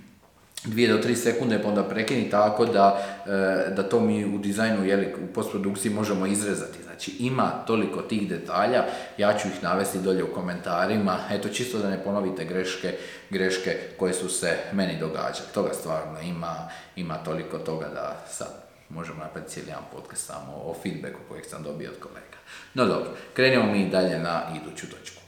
dvije 0.72 0.92
do 0.92 0.98
tri 0.98 1.16
sekunde 1.16 1.62
pa 1.62 1.68
onda 1.68 1.84
prekini 1.84 2.30
tako 2.30 2.66
da, 2.66 3.06
e, 3.26 3.70
da 3.70 3.82
to 3.82 4.00
mi 4.00 4.24
u 4.24 4.38
dizajnu 4.38 4.84
jeli, 4.84 5.14
u 5.30 5.32
postprodukciji 5.34 5.92
možemo 5.92 6.26
izrezati. 6.26 6.85
Znači 6.96 7.16
ima 7.18 7.50
toliko 7.66 8.02
tih 8.02 8.28
detalja, 8.28 8.84
ja 9.18 9.38
ću 9.38 9.48
ih 9.48 9.62
navesti 9.62 9.98
dolje 9.98 10.24
u 10.24 10.34
komentarima, 10.34 11.18
eto 11.30 11.48
čisto 11.48 11.78
da 11.78 11.90
ne 11.90 12.04
ponovite 12.04 12.44
greške, 12.44 12.98
greške 13.30 13.78
koje 13.98 14.14
su 14.14 14.28
se 14.28 14.56
meni 14.72 14.98
događale. 15.00 15.48
Toga 15.54 15.74
stvarno 15.74 16.20
ima, 16.20 16.68
ima 16.96 17.14
toliko 17.14 17.58
toga 17.58 17.88
da 17.88 18.24
sad 18.30 18.48
možemo 18.88 19.18
napraviti 19.18 19.52
cijeli 19.52 19.68
jedan 19.68 19.84
podcast 19.92 20.26
samo 20.26 20.52
o 20.52 20.74
feedbacku 20.82 21.20
kojeg 21.28 21.44
sam 21.44 21.62
dobio 21.62 21.90
od 21.90 22.00
kolega. 22.00 22.38
No 22.74 22.84
dobro, 22.84 23.10
krenimo 23.34 23.72
mi 23.72 23.90
dalje 23.90 24.18
na 24.18 24.42
iduću 24.62 24.86
točku. 24.90 25.20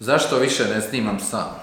Zašto 0.00 0.38
više 0.38 0.64
ne 0.64 0.80
snimam 0.80 1.20
sam? 1.20 1.60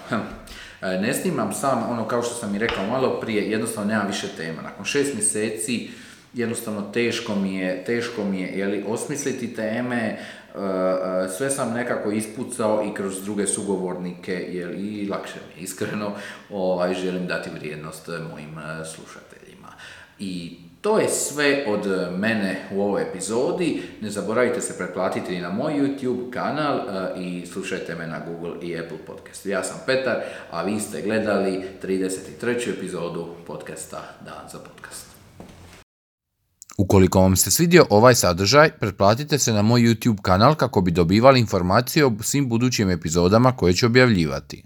E, 0.82 0.98
ne 0.98 1.14
snimam 1.14 1.54
sam, 1.54 1.90
ono 1.90 2.08
kao 2.08 2.24
što 2.24 2.34
sam 2.34 2.56
i 2.56 2.60
rekao 2.60 2.88
malo 2.88 3.20
prije, 3.20 3.52
jednostavno 3.52 3.92
nemam 3.92 4.08
više 4.08 4.28
tema. 4.38 4.62
Nakon 4.62 4.86
šest 4.86 5.14
mjeseci 5.14 5.90
jednostavno 6.36 6.82
teško 6.82 7.36
mi 7.36 7.56
je, 7.56 7.84
teško 7.86 8.24
mi 8.24 8.42
je 8.42 8.48
jeli, 8.58 8.84
osmisliti 8.88 9.56
teme, 9.56 9.98
e, 9.98 10.18
e, 10.56 11.30
sve 11.38 11.50
sam 11.50 11.74
nekako 11.74 12.12
ispucao 12.12 12.86
i 12.92 12.94
kroz 12.94 13.24
druge 13.24 13.48
sugovornike 13.48 14.34
jel, 14.34 14.72
i 14.74 15.08
lakše 15.08 15.40
mi 15.48 15.62
je 15.62 15.64
iskreno 15.64 16.12
ovaj, 16.50 16.94
želim 16.94 17.28
dati 17.28 17.50
vrijednost 17.50 18.08
mojim 18.32 18.56
slušateljima. 18.86 19.74
I 20.20 20.58
to 20.82 21.00
je 21.00 21.10
sve 21.10 21.66
od 21.68 22.12
mene 22.20 22.62
u 22.72 22.82
ovoj 22.82 23.02
epizodi. 23.02 23.82
Ne 24.02 24.10
zaboravite 24.10 24.62
se 24.62 24.78
pretplatiti 24.78 25.40
na 25.42 25.50
moj 25.50 25.74
YouTube 25.74 26.32
kanal 26.32 26.78
e, 26.78 27.22
i 27.22 27.46
slušajte 27.46 27.96
me 27.96 28.08
na 28.08 28.20
Google 28.20 28.68
i 28.68 28.80
Apple 28.80 28.98
podcast. 29.08 29.46
Ja 29.46 29.64
sam 29.64 29.78
Petar, 29.86 30.22
a 30.52 30.64
vi 30.64 30.80
ste 30.80 31.02
gledali 31.02 31.64
33. 31.84 32.78
epizodu 32.78 33.28
podcasta 33.48 34.02
Dan 34.26 34.50
za 34.52 34.60
podcast. 34.60 35.05
Ukoliko 36.78 37.20
vam 37.20 37.36
se 37.36 37.52
svidio 37.52 37.86
ovaj 37.90 38.16
sadržaj, 38.16 38.70
pretplatite 38.80 39.40
se 39.40 39.54
na 39.54 39.62
moj 39.62 39.82
YouTube 39.82 40.22
kanal 40.22 40.56
kako 40.56 40.82
bi 40.82 40.92
dobivali 40.92 41.40
informacije 41.40 42.06
o 42.06 42.12
svim 42.22 42.50
budućim 42.50 42.90
epizodama 42.90 43.52
koje 43.52 43.74
ću 43.74 43.86
objavljivati. 43.86 44.64